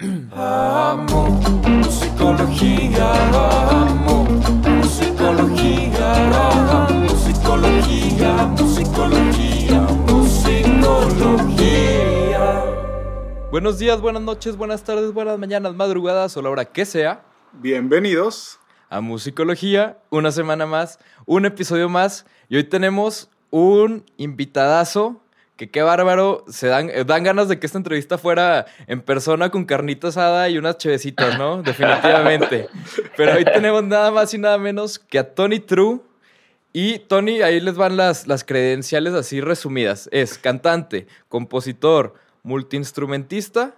Amo 0.00 1.40
musicología, 1.68 3.12
amo 3.32 4.24
musicología, 4.24 6.14
amo 6.48 7.04
musicología, 7.04 8.44
musicología, 8.58 9.80
musicología. 10.08 11.44
Buenos 13.52 13.78
días, 13.78 14.00
buenas 14.00 14.22
noches, 14.22 14.56
buenas 14.56 14.82
tardes, 14.82 15.12
buenas 15.12 15.38
mañanas, 15.38 15.76
madrugadas 15.76 16.36
o 16.36 16.42
la 16.42 16.50
hora 16.50 16.64
que 16.64 16.84
sea 16.84 17.22
Bienvenidos. 17.52 18.58
a 18.90 19.00
Musicología, 19.00 19.98
una 20.10 20.32
semana 20.32 20.66
más, 20.66 20.98
un 21.24 21.46
episodio 21.46 21.88
más 21.88 22.26
y 22.48 22.56
hoy 22.56 22.64
tenemos 22.64 23.30
un 23.50 24.04
invitadazo 24.16 25.23
que 25.56 25.70
qué 25.70 25.82
bárbaro, 25.82 26.44
se 26.48 26.66
dan, 26.66 26.90
eh, 26.90 27.04
dan 27.04 27.22
ganas 27.22 27.48
de 27.48 27.58
que 27.60 27.66
esta 27.66 27.78
entrevista 27.78 28.18
fuera 28.18 28.66
en 28.86 29.00
persona 29.00 29.50
con 29.50 29.64
carnita 29.64 30.08
asada 30.08 30.48
y 30.48 30.58
unas 30.58 30.78
chevecitas, 30.78 31.38
¿no? 31.38 31.62
Definitivamente. 31.62 32.68
Pero 33.16 33.36
hoy 33.36 33.44
tenemos 33.44 33.84
nada 33.84 34.10
más 34.10 34.34
y 34.34 34.38
nada 34.38 34.58
menos 34.58 34.98
que 34.98 35.18
a 35.18 35.34
Tony 35.34 35.60
True. 35.60 36.00
Y 36.72 36.98
Tony, 36.98 37.40
ahí 37.42 37.60
les 37.60 37.76
van 37.76 37.96
las, 37.96 38.26
las 38.26 38.42
credenciales 38.42 39.14
así 39.14 39.40
resumidas. 39.40 40.08
Es 40.10 40.38
cantante, 40.38 41.06
compositor, 41.28 42.14
multiinstrumentista, 42.42 43.74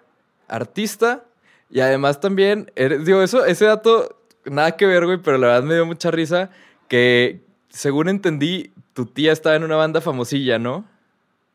artista 0.49 1.24
y 1.71 1.80
además 1.80 2.21
también, 2.21 2.71
eres- 2.77 3.05
digo, 3.05 3.23
eso, 3.23 3.45
ese 3.45 3.66
dato, 3.66 4.19
nada 4.45 4.77
que 4.77 4.87
ver, 4.87 5.05
güey, 5.05 5.19
pero 5.19 5.37
la 5.38 5.49
verdad 5.49 5.63
me 5.65 5.74
dio 5.74 5.85
mucha 5.85 6.11
risa 6.11 6.51
que, 6.88 7.41
según 7.69 8.09
entendí, 8.09 8.73
tu 8.95 9.05
tía 9.07 9.33
estaba 9.33 9.57
en 9.57 9.65
una 9.65 9.77
banda 9.77 10.01
famosilla, 10.01 10.59
¿no? 10.59 10.87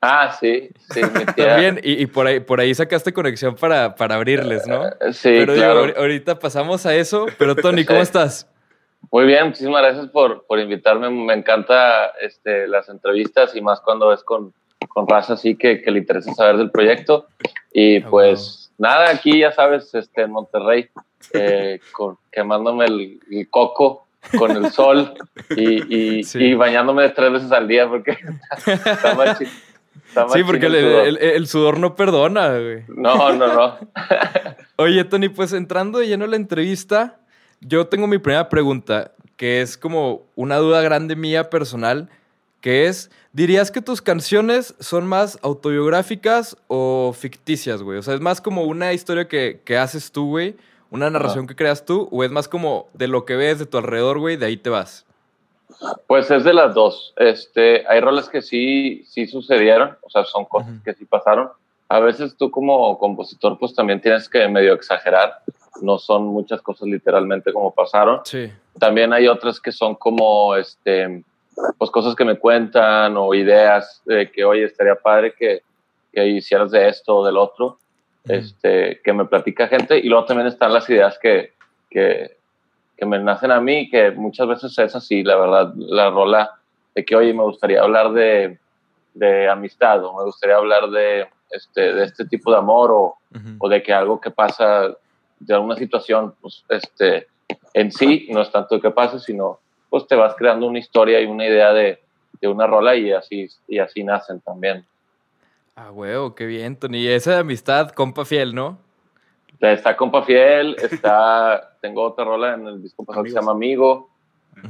Ah, 0.01 0.35
sí, 0.39 0.69
sí. 0.91 1.01
También, 1.37 1.79
y, 1.83 2.01
y 2.01 2.05
por, 2.07 2.25
ahí, 2.25 2.39
por 2.39 2.59
ahí 2.59 2.73
sacaste 2.73 3.13
conexión 3.13 3.55
para, 3.55 3.93
para 3.95 4.15
abrirles, 4.15 4.65
¿no? 4.67 4.87
Eh, 4.87 5.13
Sí, 5.13 5.29
pero 5.29 5.53
digo, 5.53 5.65
claro. 5.65 5.85
ahor- 5.85 5.97
ahorita 5.97 6.39
pasamos 6.39 6.85
a 6.87 6.95
eso, 6.95 7.27
pero 7.37 7.55
Tony, 7.55 7.85
¿cómo 7.85 7.99
Sí. 8.03 8.03
estás? 8.03 8.47
Muy 9.11 9.25
bien, 9.25 9.47
muchísimas 9.47 9.81
gracias 9.81 10.07
por, 10.07 10.45
por 10.45 10.59
invitarme. 10.59 11.09
Me 11.09 11.33
encanta 11.33 12.07
este, 12.21 12.67
las 12.67 12.87
entrevistas 12.89 13.55
y 13.55 13.61
más 13.61 13.79
cuando 13.81 14.11
es 14.13 14.23
con, 14.23 14.53
con 14.89 15.07
raza 15.07 15.33
así 15.33 15.55
que, 15.55 15.81
que 15.81 15.91
le 15.91 15.99
interesa 15.99 16.33
saber 16.33 16.57
del 16.57 16.71
proyecto. 16.71 17.27
Y 17.73 18.01
Ah, 18.01 18.07
pues 18.09 18.71
nada, 18.77 19.09
aquí 19.11 19.39
ya 19.39 19.51
sabes, 19.51 19.93
este, 19.93 20.23
en 20.23 20.31
Monterrey, 20.31 20.89
eh, 21.33 21.79
con- 21.93 22.17
quemándome 22.31 22.85
el, 22.85 23.19
el 23.29 23.49
coco 23.49 24.07
con 24.37 24.51
el 24.51 24.71
sol 24.71 25.13
y, 25.55 26.19
y, 26.19 26.23
Sí. 26.23 26.39
y 26.43 26.53
bañándome 26.53 27.09
tres 27.09 27.31
veces 27.33 27.51
al 27.51 27.67
día 27.67 27.87
porque 27.89 28.17
está 28.85 29.15
más 29.15 29.39
chi- 29.39 29.45
está 29.45 29.55
más 29.55 29.70
Sí, 30.33 30.43
porque 30.43 30.67
chido 30.67 30.77
el, 30.77 30.77
el 30.77 30.83
sudor. 30.83 31.07
el- 31.07 31.17
el 31.17 31.47
sudor 31.47 31.79
no 31.79 31.95
perdona, 31.95 32.49
güey. 32.57 32.83
No, 32.87 33.31
no, 33.33 33.47
no. 33.53 33.77
Oye, 34.77 35.03
Tony, 35.05 35.29
pues 35.29 35.53
entrando 35.53 35.99
de 35.99 36.07
lleno 36.07 36.25
a 36.25 36.27
la 36.27 36.35
entrevista, 36.35 37.19
yo 37.61 37.87
tengo 37.87 38.07
mi 38.07 38.17
primera 38.17 38.49
pregunta, 38.49 39.11
que 39.37 39.61
es 39.61 39.77
como 39.77 40.23
una 40.35 40.57
duda 40.57 40.81
grande 40.81 41.15
mía 41.15 41.49
personal, 41.49 42.09
que 42.61 42.87
es, 42.87 43.09
¿dirías 43.33 43.71
que 43.71 43.81
tus 43.81 44.01
canciones 44.01 44.75
son 44.79 45.05
más 45.07 45.39
autobiográficas 45.41 46.57
o 46.67 47.13
ficticias, 47.17 47.81
güey? 47.81 47.97
O 47.97 48.03
sea, 48.03 48.13
¿es 48.13 48.21
más 48.21 48.41
como 48.41 48.63
una 48.63 48.93
historia 48.93 49.27
que, 49.27 49.61
que 49.65 49.77
haces 49.77 50.11
tú, 50.11 50.27
güey? 50.29 50.55
¿Una 50.89 51.09
narración 51.09 51.47
que 51.47 51.55
creas 51.55 51.85
tú? 51.85 52.09
¿O 52.11 52.23
es 52.23 52.31
más 52.31 52.47
como 52.47 52.89
de 52.93 53.07
lo 53.07 53.25
que 53.25 53.35
ves 53.35 53.59
de 53.59 53.65
tu 53.65 53.77
alrededor, 53.77 54.19
güey, 54.19 54.35
de 54.37 54.45
ahí 54.45 54.57
te 54.57 54.69
vas? 54.69 55.05
Pues 56.07 56.29
es 56.31 56.43
de 56.43 56.53
las 56.53 56.73
dos. 56.73 57.13
Este, 57.17 57.85
hay 57.87 57.99
roles 57.99 58.29
que 58.29 58.41
sí, 58.41 59.03
sí 59.07 59.27
sucedieron, 59.27 59.97
o 60.01 60.09
sea, 60.09 60.23
son 60.25 60.45
cosas 60.45 60.73
que 60.83 60.93
sí 60.93 61.05
pasaron. 61.05 61.49
A 61.89 61.99
veces 61.99 62.35
tú 62.37 62.49
como 62.51 62.97
compositor, 62.97 63.57
pues 63.59 63.73
también 63.75 63.99
tienes 64.01 64.29
que 64.29 64.47
medio 64.47 64.73
exagerar. 64.73 65.39
No 65.81 65.97
son 65.99 66.25
muchas 66.25 66.61
cosas 66.61 66.87
literalmente 66.87 67.51
como 67.51 67.73
pasaron. 67.73 68.21
Sí. 68.23 68.51
También 68.79 69.11
hay 69.13 69.27
otras 69.27 69.59
que 69.59 69.71
son 69.71 69.95
como, 69.95 70.55
este, 70.55 71.23
pues 71.77 71.91
cosas 71.91 72.15
que 72.15 72.25
me 72.25 72.37
cuentan 72.37 73.17
o 73.17 73.33
ideas 73.33 74.01
de 74.05 74.31
que, 74.31 74.45
oye, 74.45 74.65
estaría 74.65 74.95
padre 74.95 75.33
que, 75.33 75.63
que 76.13 76.27
hicieras 76.27 76.71
de 76.71 76.87
esto 76.87 77.17
o 77.17 77.25
del 77.25 77.37
otro, 77.37 77.77
este, 78.25 79.01
que 79.03 79.13
me 79.13 79.25
platica 79.25 79.67
gente. 79.67 79.97
Y 79.97 80.07
luego 80.07 80.25
también 80.25 80.47
están 80.47 80.73
las 80.73 80.89
ideas 80.89 81.17
que, 81.19 81.53
que, 81.89 82.37
que 83.01 83.07
me 83.07 83.17
nacen 83.17 83.49
a 83.49 83.59
mí, 83.59 83.89
que 83.89 84.11
muchas 84.11 84.47
veces 84.47 84.77
es 84.77 84.95
así, 84.95 85.23
la 85.23 85.35
verdad, 85.35 85.73
la 85.75 86.11
rola 86.11 86.51
de 86.93 87.03
que, 87.03 87.15
oye, 87.15 87.33
me 87.33 87.41
gustaría 87.41 87.81
hablar 87.81 88.11
de, 88.11 88.59
de 89.15 89.49
amistad 89.49 90.05
o 90.05 90.15
me 90.15 90.23
gustaría 90.25 90.57
hablar 90.57 90.87
de 90.91 91.27
este, 91.49 91.93
de 91.93 92.03
este 92.03 92.25
tipo 92.25 92.51
de 92.51 92.57
amor 92.59 92.91
o, 92.91 93.17
Ujú. 93.33 93.55
o 93.57 93.69
de 93.69 93.81
que 93.81 93.91
algo 93.91 94.21
que 94.21 94.29
pasa 94.29 94.95
de 95.39 95.51
alguna 95.51 95.77
situación, 95.77 96.35
pues, 96.41 96.63
este, 96.69 97.25
en 97.73 97.91
sí, 97.91 98.27
no 98.29 98.43
es 98.43 98.51
tanto 98.51 98.79
que 98.79 98.91
pase, 98.91 99.19
sino 99.19 99.57
pues 99.89 100.05
te 100.05 100.15
vas 100.15 100.35
creando 100.35 100.67
una 100.67 100.77
historia 100.77 101.19
y 101.21 101.25
una 101.25 101.47
idea 101.47 101.73
de, 101.73 101.99
de 102.39 102.47
una 102.47 102.67
rola 102.67 102.95
y 102.95 103.11
así, 103.11 103.47
y 103.67 103.79
así 103.79 104.03
nacen 104.03 104.41
también. 104.41 104.85
Ah, 105.75 105.89
huevo, 105.89 106.35
qué 106.35 106.45
bien, 106.45 106.75
Tony. 106.75 106.99
Y 106.99 107.07
esa 107.07 107.31
de 107.31 107.37
amistad, 107.39 107.89
compa 107.93 108.25
fiel, 108.25 108.53
¿no? 108.53 108.77
Está 109.61 109.95
Compa 109.95 110.23
Fiel, 110.23 110.75
está, 110.81 111.75
tengo 111.81 112.03
otra 112.03 112.25
rola 112.25 112.55
en 112.55 112.67
el 112.67 112.81
disco 112.81 113.05
pasado 113.05 113.23
que 113.23 113.29
se 113.29 113.35
llama 113.35 113.51
Amigo, 113.51 114.09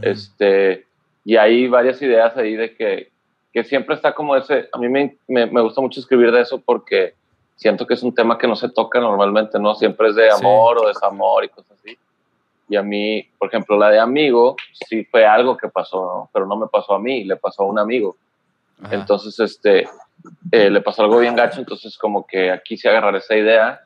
este, 0.02 0.86
y 1.24 1.38
hay 1.38 1.68
varias 1.68 2.02
ideas 2.02 2.36
ahí 2.36 2.56
de 2.56 2.76
que, 2.76 3.10
que 3.54 3.64
siempre 3.64 3.96
está 3.96 4.14
como 4.14 4.36
ese, 4.36 4.70
a 4.72 4.78
mí 4.78 4.90
me, 4.90 5.18
me, 5.28 5.46
me 5.46 5.62
gusta 5.62 5.82
mucho 5.82 6.00
escribir 6.00 6.32
de 6.32 6.42
eso 6.42 6.62
porque 6.62 7.14
siento 7.56 7.86
que 7.86 7.94
es 7.94 8.04
un 8.04 8.14
tema 8.14 8.38
que 8.38 8.48
no 8.48 8.56
se 8.56 8.70
toca 8.70 9.00
normalmente, 9.00 9.60
¿no? 9.60 9.76
Siempre 9.76 10.10
es 10.10 10.16
de 10.16 10.30
Sí. 10.32 10.40
amor 10.40 10.80
o 10.80 10.88
desamor 10.88 11.46
y 11.46 11.50
cosas 11.50 11.78
así. 11.80 11.98
Y 12.68 12.76
a 12.76 12.82
mí, 12.82 13.28
por 13.38 13.50
ejemplo, 13.50 13.78
la 13.78 13.90
de 13.90 14.00
amigo, 14.00 14.56
sí 14.88 15.04
fue 15.06 15.26
algo 15.26 15.58
que 15.58 15.68
pasó, 15.68 16.02
¿no? 16.02 16.30
Pero 16.34 16.46
no 16.46 16.56
me 16.56 16.68
pasó 16.68 16.96
a 16.96 17.00
mí, 17.00 17.24
le 17.24 17.36
pasó 17.36 17.64
a 17.64 17.68
un 17.68 17.78
amigo. 17.80 18.16
Ajá. 18.82 18.96
Entonces, 18.96 19.40
este, 19.40 19.88
eh, 20.52 20.70
le 20.70 20.82
pasó 20.82 21.04
algo 21.04 21.20
bien 21.20 21.36
gacho, 21.36 21.60
entonces 21.60 21.98
como 21.98 22.26
que 22.26 22.50
aquí 22.50 22.78
se 22.78 22.90
agarrar 22.90 23.16
esa 23.16 23.36
idea 23.36 23.82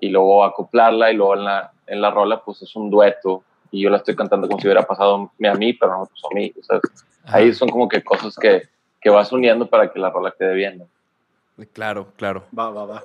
y 0.00 0.08
luego 0.08 0.44
acoplarla 0.44 1.10
y 1.10 1.16
luego 1.16 1.34
en 1.34 1.44
la, 1.44 1.72
en 1.86 2.00
la 2.00 2.10
rola 2.10 2.42
pues 2.44 2.62
es 2.62 2.74
un 2.76 2.90
dueto 2.90 3.42
y 3.70 3.82
yo 3.82 3.90
la 3.90 3.98
estoy 3.98 4.16
cantando 4.16 4.48
como 4.48 4.60
si 4.60 4.66
hubiera 4.66 4.82
pasado 4.86 5.30
a 5.44 5.54
mí, 5.54 5.72
pero 5.74 5.92
no 5.92 6.00
me 6.00 6.06
pasó 6.06 6.28
a 6.30 6.34
mí. 6.34 6.52
O 6.58 6.62
sea, 6.64 6.80
ahí 7.26 7.52
son 7.54 7.68
como 7.68 7.88
que 7.88 8.02
cosas 8.02 8.34
que, 8.36 8.62
que 9.00 9.10
vas 9.10 9.30
uniendo 9.32 9.68
para 9.68 9.92
que 9.92 9.98
la 9.98 10.10
rola 10.10 10.34
quede 10.36 10.54
bien. 10.54 10.78
¿no? 10.78 11.66
Claro, 11.72 12.08
claro. 12.16 12.44
Va, 12.56 12.70
va, 12.70 12.84
va. 12.86 13.04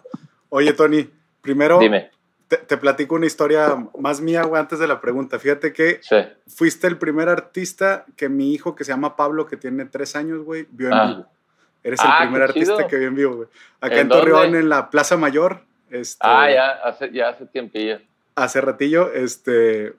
Oye, 0.49 0.73
Tony, 0.73 1.07
primero 1.41 1.77
Dime, 1.79 2.09
te, 2.47 2.57
te 2.57 2.77
platico 2.77 3.15
una 3.15 3.25
historia 3.25 3.75
más 3.99 4.21
mía, 4.21 4.43
güey, 4.43 4.59
antes 4.59 4.79
de 4.79 4.87
la 4.87 5.01
pregunta. 5.01 5.37
Fíjate 5.37 5.73
que 5.73 5.99
sí. 6.01 6.15
fuiste 6.47 6.87
el 6.87 6.97
primer 6.97 7.27
artista 7.29 8.05
que 8.15 8.29
mi 8.29 8.53
hijo, 8.53 8.75
que 8.75 8.83
se 8.85 8.91
llama 8.91 9.15
Pablo, 9.15 9.45
que 9.45 9.57
tiene 9.57 9.85
tres 9.85 10.15
años, 10.15 10.43
güey, 10.43 10.65
vio 10.71 10.87
en 10.87 10.93
Ah. 10.93 11.05
vivo. 11.07 11.25
Eres 11.83 11.99
Ah, 12.01 12.19
el 12.23 12.29
primer 12.29 12.47
qué 12.53 12.59
chido. 12.61 12.73
artista 12.73 12.87
que 12.89 12.97
vio 12.97 13.07
en 13.09 13.15
vivo, 13.15 13.35
güey. 13.35 13.47
Acá 13.81 13.95
¿En 13.95 14.01
en, 14.01 14.09
Torreón, 14.09 14.55
en 14.55 14.69
la 14.69 14.89
Plaza 14.89 15.17
Mayor, 15.17 15.61
este, 15.91 16.17
Ah, 16.21 16.49
ya 16.51 16.69
hace, 16.83 17.11
ya 17.11 17.29
hace 17.29 17.45
tiempillo. 17.45 17.99
hace 18.35 18.61
ratillo, 18.61 19.11
este, 19.13 19.93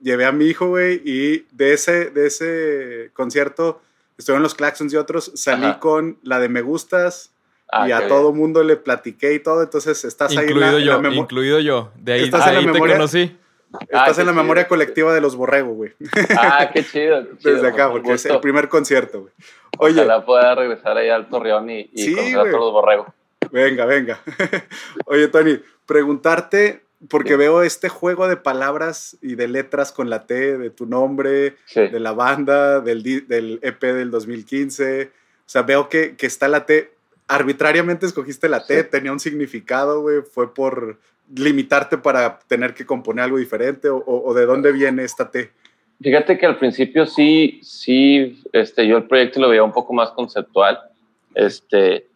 llevé 0.00 0.24
a 0.26 0.32
mi 0.32 0.46
hijo, 0.46 0.68
güey, 0.68 1.00
y 1.04 1.46
de 1.52 1.72
ese, 1.74 2.10
de 2.10 2.26
ese 2.26 3.10
concierto 3.14 3.80
estuvieron 4.18 4.42
los 4.42 4.54
Claxons 4.54 4.92
y 4.92 4.96
otros, 4.96 5.32
salí 5.34 5.64
Ajá. 5.66 5.80
con 5.80 6.18
la 6.22 6.38
de 6.40 6.48
Me 6.48 6.60
Gustas 6.62 7.30
Ah, 7.72 7.88
y 7.88 7.92
a 7.92 8.06
todo 8.06 8.32
mundo 8.32 8.62
le 8.62 8.76
platiqué 8.76 9.32
y 9.32 9.40
todo, 9.40 9.62
entonces 9.62 10.04
estás 10.04 10.30
ahí 10.36 10.46
en 10.46 10.60
la, 10.60 10.66
Incluido 10.68 10.78
en 10.96 11.02
la 11.02 11.10
yo, 11.10 11.14
incluido 11.16 11.60
yo. 11.60 11.90
De 11.96 12.12
ahí, 12.12 12.22
Estás 12.24 12.46
en 12.46 12.52
la 12.52 12.58
ahí 12.60 12.66
te 12.66 12.72
memoria. 12.72 12.94
conocí. 12.96 13.36
estás 13.80 14.18
Ah, 14.18 14.20
en 14.20 14.26
la 14.28 14.32
memoria 14.34 14.62
chido. 14.64 14.68
colectiva 14.68 15.14
de 15.14 15.20
los 15.22 15.34
Borrego, 15.34 15.72
güey. 15.72 15.92
bien. 15.98 16.12
Ah, 16.38 16.70
qué 16.72 16.84
chido. 16.84 17.26
qué 17.26 17.38
chido, 17.38 17.54
Desde 17.54 17.66
acá, 17.68 17.90
porque 17.90 18.12
es 18.12 18.24
el 18.26 18.32
gusto. 18.32 18.40
primer 18.42 18.68
concierto, 18.68 19.22
güey. 19.22 19.32
Oye, 19.78 19.94
Ojalá 20.02 20.24
pueda 20.24 20.54
regresar 20.54 20.96
ahí 20.98 21.08
al 21.08 21.26
Torreón 21.28 21.68
y, 21.70 21.90
y 21.92 22.02
Sí, 22.04 22.14
conocer 22.14 22.38
a 22.38 22.42
todos 22.42 22.60
los 22.60 22.72
borregos. 22.72 23.06
Venga, 23.54 23.84
venga. 23.86 24.20
Oye, 25.06 25.28
Tony, 25.28 25.60
preguntarte, 25.86 26.82
porque 27.08 27.30
Sí. 27.30 27.36
veo 27.36 27.62
este 27.62 27.88
juego 27.88 28.28
de 28.28 28.36
palabras 28.36 29.16
y 29.22 29.34
de 29.36 29.48
letras 29.48 29.92
con 29.92 30.10
la 30.10 30.26
T 30.26 30.58
de 30.58 30.70
tu 30.70 30.86
nombre, 30.86 31.56
Sí. 31.66 31.86
de 31.88 32.00
la 32.00 32.12
banda, 32.12 32.80
del, 32.80 33.02
del 33.28 33.58
EP 33.62 33.82
del 33.92 34.10
2015. 34.10 35.04
O 35.46 35.48
sea, 35.48 35.62
veo 35.62 35.88
que, 35.88 36.16
que 36.16 36.26
está 36.26 36.48
la 36.48 36.66
T. 36.66 36.90
Arbitrariamente 37.28 38.06
escogiste 38.06 38.48
la 38.48 38.64
T, 38.66 38.82
Sí. 38.82 38.88
tenía 38.90 39.12
un 39.12 39.20
significado, 39.20 40.00
güey. 40.02 40.22
Fue 40.22 40.52
por 40.52 40.98
limitarte 41.34 41.96
para 41.98 42.38
tener 42.46 42.74
que 42.74 42.84
componer 42.84 43.24
algo 43.24 43.38
diferente 43.38 43.88
o, 43.88 43.96
o- 43.96 44.28
o 44.30 44.34
de 44.34 44.44
dónde 44.46 44.72
viene 44.72 45.04
esta 45.04 45.30
T. 45.30 45.50
Fíjate 46.02 46.36
que 46.38 46.44
al 46.46 46.58
principio 46.58 47.06
sí, 47.06 47.60
sí, 47.62 48.42
este, 48.52 48.86
yo 48.86 48.96
el 48.98 49.04
proyecto 49.04 49.40
lo 49.40 49.48
veía 49.48 49.62
un 49.62 49.72
poco 49.72 49.92
más 49.94 50.10
conceptual. 50.10 50.78
Este, 51.34 52.06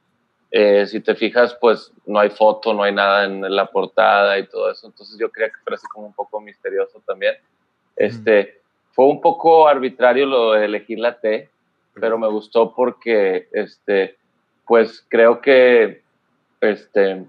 eh, 0.51 0.87
si 0.87 1.01
te 1.01 1.15
fijas, 1.15 1.57
pues 1.61 1.93
no 2.07 2.19
hay 2.19 2.31
foto, 2.31 2.73
no 2.73 2.83
hay 2.83 2.93
nada 2.93 3.25
en 3.25 3.55
la 3.55 3.67
portada 3.67 4.39
y 4.39 4.47
todo 4.47 4.71
eso. 4.71 4.87
Entonces 4.87 5.19
yo 5.19 5.31
creía 5.31 5.51
que 5.51 5.59
fuera 5.63 5.77
así 5.77 5.87
como 5.89 6.07
un 6.07 6.15
poco 6.15 6.41
misterioso 6.41 7.03
también. 7.07 7.35
Este, 7.97 8.61
fue 8.93 9.07
un 9.07 9.21
poco 9.21 9.69
arbitrario 9.69 10.27
lo 10.27 10.53
de 10.53 10.65
elegir 10.65 10.99
la 10.99 11.19
T, 11.19 11.51
pero 11.95 12.19
me 12.19 12.29
gustó 12.29 12.75
porque, 12.75 13.49
este, 13.53 14.17
pues 14.67 15.05
creo 15.09 15.41
que, 15.41 16.03
este, 16.61 17.27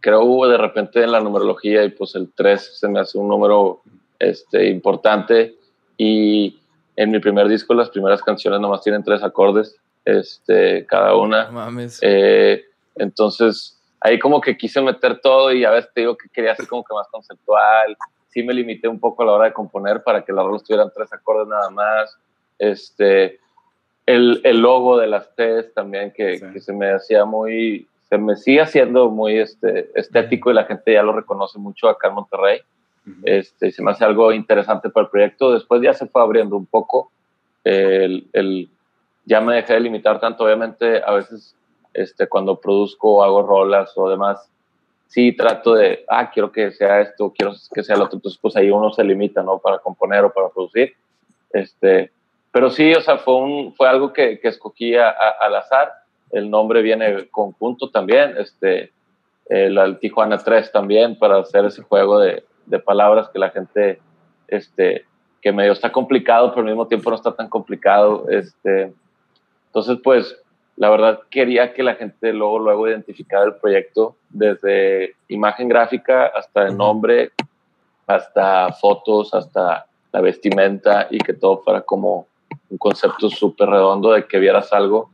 creo 0.00 0.46
de 0.46 0.56
repente 0.56 1.02
en 1.02 1.12
la 1.12 1.20
numerología 1.20 1.82
y 1.82 1.90
pues 1.90 2.14
el 2.14 2.30
3 2.32 2.78
se 2.78 2.88
me 2.88 3.00
hace 3.00 3.18
un 3.18 3.28
número 3.28 3.80
este, 4.18 4.68
importante 4.68 5.56
y 5.96 6.60
en 6.94 7.10
mi 7.10 7.18
primer 7.18 7.48
disco 7.48 7.74
las 7.74 7.90
primeras 7.90 8.22
canciones 8.22 8.60
nomás 8.60 8.82
tienen 8.82 9.02
tres 9.02 9.22
acordes 9.22 9.76
este, 10.06 10.86
cada 10.86 11.14
una. 11.16 11.50
Mames. 11.50 11.98
Eh, 12.00 12.64
entonces 12.94 13.78
ahí 14.00 14.18
como 14.18 14.40
que 14.40 14.56
quise 14.56 14.80
meter 14.80 15.20
todo 15.20 15.52
y 15.52 15.64
a 15.64 15.70
veces 15.70 15.90
te 15.92 16.00
digo 16.02 16.16
que 16.16 16.28
quería 16.30 16.52
hacer 16.52 16.66
como 16.66 16.82
que 16.84 16.94
más 16.94 17.08
conceptual. 17.08 17.96
Sí 18.28 18.42
me 18.42 18.54
limité 18.54 18.88
un 18.88 19.00
poco 19.00 19.22
a 19.22 19.26
la 19.26 19.32
hora 19.32 19.44
de 19.46 19.52
componer 19.52 20.02
para 20.02 20.24
que 20.24 20.32
las 20.32 20.44
rolas 20.44 20.62
tuvieran 20.64 20.90
tres 20.94 21.12
acordes 21.12 21.48
nada 21.48 21.68
más. 21.70 22.16
Este, 22.58 23.38
el, 24.06 24.40
el 24.44 24.60
logo 24.60 24.96
de 24.98 25.08
las 25.08 25.34
T's 25.34 25.74
también 25.74 26.12
que, 26.12 26.38
Sí. 26.38 26.46
que 26.52 26.60
se 26.60 26.72
me 26.72 26.92
hacía 26.92 27.24
muy, 27.24 27.88
se 28.08 28.16
me 28.18 28.36
sigue 28.36 28.60
haciendo 28.60 29.10
muy 29.10 29.38
este, 29.38 29.90
estético 29.94 30.50
y 30.50 30.54
la 30.54 30.64
gente 30.64 30.92
ya 30.92 31.02
lo 31.02 31.12
reconoce 31.12 31.58
mucho 31.58 31.88
acá 31.88 32.08
en 32.08 32.14
Monterrey. 32.14 32.60
Este, 33.24 33.70
se 33.70 33.82
me 33.82 33.92
hace 33.92 34.04
algo 34.04 34.32
interesante 34.32 34.90
para 34.90 35.04
el 35.04 35.10
proyecto. 35.10 35.52
Después 35.52 35.80
ya 35.82 35.94
se 35.94 36.06
fue 36.06 36.20
abriendo 36.22 36.56
un 36.56 36.66
poco. 36.66 37.10
El, 37.64 38.26
el- 38.32 38.68
ya 39.26 39.40
me 39.42 39.54
dejé 39.56 39.74
de 39.74 39.80
limitar 39.80 40.18
tanto. 40.20 40.44
Obviamente, 40.44 41.02
a 41.04 41.12
veces 41.12 41.54
este, 41.92 42.26
cuando 42.28 42.58
produzco 42.58 43.22
hago 43.22 43.42
rolas 43.42 43.92
o 43.96 44.08
demás, 44.08 44.50
sí 45.08 45.32
trato 45.36 45.74
de, 45.74 46.04
ah, 46.08 46.30
quiero 46.30 46.50
que 46.50 46.70
sea 46.72 47.00
esto, 47.02 47.32
quiero 47.36 47.52
que 47.74 47.82
sea 47.82 47.96
lo 47.96 48.04
otro. 48.04 48.16
Entonces, 48.16 48.38
pues 48.40 48.56
ahí 48.56 48.70
uno 48.70 48.90
se 48.92 49.04
limita, 49.04 49.42
¿no? 49.42 49.58
Para 49.58 49.78
componer 49.78 50.24
o 50.24 50.32
para 50.32 50.48
producir. 50.48 50.94
Este, 51.52 52.10
pero 52.52 52.70
sí, 52.70 52.92
o 52.94 53.00
sea, 53.00 53.18
fue, 53.18 53.36
un, 53.36 53.74
fue 53.74 53.88
algo 53.88 54.12
que, 54.12 54.40
que 54.40 54.48
escogí 54.48 54.96
a- 54.96 55.10
a- 55.10 55.36
al 55.40 55.56
azar. 55.56 55.92
El 56.32 56.50
nombre 56.50 56.82
viene 56.82 57.28
conjunto 57.28 57.90
también. 57.90 58.34
Este, 58.38 58.92
el, 59.48 59.78
el 59.78 59.98
Tijuana 59.98 60.38
3 60.38 60.72
también 60.72 61.18
para 61.18 61.38
hacer 61.38 61.64
ese 61.66 61.82
juego 61.82 62.18
de, 62.18 62.44
de 62.66 62.78
palabras 62.80 63.28
que 63.28 63.38
la 63.38 63.50
gente, 63.50 64.00
este, 64.48 65.04
que 65.40 65.52
medio 65.52 65.72
está 65.72 65.92
complicado, 65.92 66.50
pero 66.50 66.60
al 66.62 66.66
mismo 66.72 66.88
tiempo 66.88 67.10
no 67.10 67.16
está 67.16 67.34
tan 67.34 67.48
complicado. 67.48 68.26
Este, 68.28 68.92
entonces, 69.66 69.98
pues, 70.02 70.36
la 70.76 70.90
verdad 70.90 71.20
quería 71.30 71.72
que 71.72 71.82
la 71.82 71.94
gente 71.94 72.32
luego, 72.32 72.58
luego 72.58 72.88
identificara 72.88 73.44
el 73.44 73.54
proyecto 73.54 74.16
desde 74.28 75.14
imagen 75.28 75.68
gráfica 75.68 76.26
hasta 76.26 76.66
el 76.66 76.76
nombre, 76.76 77.32
hasta 78.06 78.72
fotos, 78.74 79.32
hasta 79.34 79.86
la 80.12 80.20
vestimenta 80.20 81.08
y 81.10 81.18
que 81.18 81.32
todo 81.32 81.58
fuera 81.62 81.80
como 81.80 82.26
un 82.68 82.78
concepto 82.78 83.30
súper 83.30 83.68
redondo 83.68 84.12
de 84.12 84.26
que 84.26 84.38
vieras 84.38 84.72
algo 84.72 85.10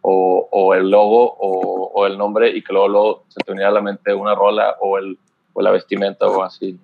o, 0.00 0.48
o 0.50 0.74
el 0.74 0.90
logo 0.90 1.36
o, 1.38 1.90
o 1.94 2.06
el 2.06 2.18
nombre 2.18 2.50
y 2.50 2.62
que 2.62 2.72
luego, 2.72 2.88
luego 2.88 3.24
se 3.28 3.40
te 3.40 3.52
uniera 3.52 3.68
a 3.68 3.72
la 3.72 3.82
mente 3.82 4.14
una 4.14 4.34
rola 4.34 4.76
o, 4.80 4.98
el, 4.98 5.18
o 5.52 5.62
la 5.62 5.70
vestimenta 5.70 6.26
o 6.26 6.42
así. 6.42 6.78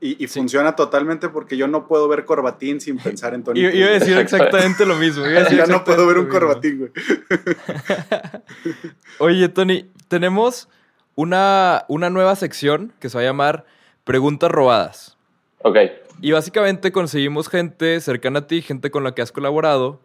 Y, 0.00 0.22
y 0.22 0.28
Sí. 0.28 0.38
funciona 0.38 0.76
totalmente 0.76 1.28
porque 1.28 1.56
yo 1.56 1.66
no 1.66 1.88
puedo 1.88 2.06
ver 2.08 2.24
corbatín 2.24 2.80
sin 2.80 2.98
pensar 2.98 3.34
en 3.34 3.42
Tony. 3.42 3.60
Iba, 3.60 3.72
iba 3.72 3.88
a 3.88 3.92
decir 3.92 4.16
exactamente 4.18 4.86
lo 4.86 4.96
mismo. 4.96 5.26
iba 5.26 5.40
a 5.40 5.44
decir 5.44 5.58
ya 5.64 5.66
no 5.66 5.84
puedo 5.84 6.06
ver 6.06 6.18
un 6.18 6.28
corbatín, 6.28 6.78
güey. 6.78 6.90
Oye, 9.18 9.48
Tony, 9.48 9.90
tenemos 10.08 10.68
una, 11.14 11.84
una 11.88 12.10
nueva 12.10 12.36
sección 12.36 12.92
que 13.00 13.08
se 13.08 13.18
va 13.18 13.22
a 13.22 13.26
llamar 13.26 13.64
Preguntas 14.04 14.50
Robadas. 14.50 15.16
Ok, 15.62 15.76
Y 16.20 16.30
básicamente 16.32 16.92
conseguimos 16.92 17.48
gente 17.48 18.00
cercana 18.00 18.40
a 18.40 18.46
ti, 18.46 18.62
gente 18.62 18.90
con 18.92 19.02
la 19.02 19.12
que 19.14 19.22
has 19.22 19.32
colaborado, 19.32 20.00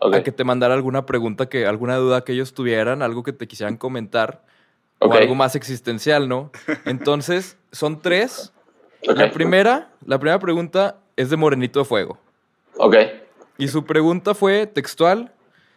ok, 0.00 0.14
a 0.16 0.22
que 0.24 0.32
te 0.32 0.42
mandara 0.42 0.74
alguna 0.74 1.06
pregunta, 1.06 1.48
que, 1.48 1.66
alguna 1.66 1.96
duda 1.96 2.24
que 2.24 2.32
ellos 2.32 2.52
tuvieran, 2.52 3.00
algo 3.02 3.22
que 3.22 3.32
te 3.32 3.46
quisieran 3.46 3.76
comentar, 3.76 4.44
ok. 4.98 5.14
o 5.14 5.16
algo 5.16 5.36
más 5.36 5.54
existencial, 5.54 6.28
¿no? 6.28 6.50
Entonces, 6.84 7.56
son 7.70 8.02
tres. 8.02 8.52
La 9.02 9.30
primera, 9.30 9.90
la 10.04 10.18
primera 10.18 10.38
pregunta 10.38 10.96
es 11.16 11.30
de 11.30 11.36
Morenito 11.36 11.78
de 11.78 11.84
Fuego. 11.84 12.18
ok. 12.76 12.96
Y 13.58 13.66
su 13.68 13.84
pregunta 13.84 14.34
fue 14.34 14.66
textual. 14.68 15.32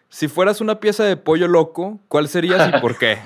Si 0.10 0.28
fueras 0.28 0.62
una 0.62 0.80
pieza 0.80 1.04
de 1.04 1.18
pollo 1.18 1.48
loco, 1.48 2.00
¿cuál 2.08 2.28
serías 2.28 2.70
y 2.70 2.80
por 2.80 2.98
qué? 2.98 3.18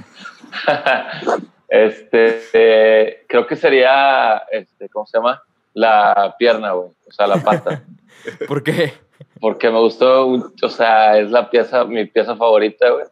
Este, 1.67 2.41
eh, 2.53 3.25
creo 3.27 3.47
que 3.47 3.55
sería, 3.55 4.43
este, 4.51 4.87
¿cómo 4.87 5.05
se 5.05 5.17
llama? 5.17 5.41
La 5.73 6.35
pierna, 6.37 6.71
güey, 6.71 6.91
o 7.07 7.11
sea, 7.11 7.27
la 7.27 7.37
pata. 7.37 7.83
¿Por 8.47 8.63
qué? 8.63 8.93
Porque 9.41 9.69
me 9.69 9.79
gustó, 9.79 10.27
o 10.61 10.69
sea, 10.69 11.17
es 11.17 11.31
la 11.31 11.49
pieza, 11.49 11.83
mi 11.83 12.05
pieza 12.05 12.35
favorita, 12.35 12.89
güey. 12.91 13.05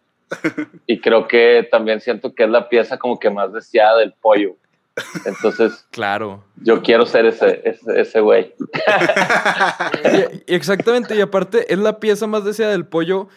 Y 0.87 1.01
creo 1.01 1.27
que 1.27 1.67
también 1.69 1.99
siento 1.99 2.33
que 2.33 2.43
es 2.43 2.49
la 2.49 2.69
pieza 2.69 2.97
como 2.97 3.19
que 3.19 3.29
más 3.29 3.51
deseada 3.51 3.99
del 3.99 4.13
pollo. 4.13 4.55
Entonces, 5.25 5.85
Claro. 5.91 6.43
yo 6.57 6.81
quiero 6.83 7.05
ser 7.05 7.25
ese, 7.25 7.61
ese, 7.65 7.99
ese 8.01 8.19
güey. 8.19 8.53
Y- 10.47 10.51
y 10.51 10.55
exactamente, 10.55 11.15
y 11.15 11.21
aparte 11.21 11.71
es 11.73 11.79
la 11.79 11.99
pieza 11.99 12.27
más 12.27 12.43
deseada 12.45 12.71
del 12.73 12.85
pollo. 12.85 13.27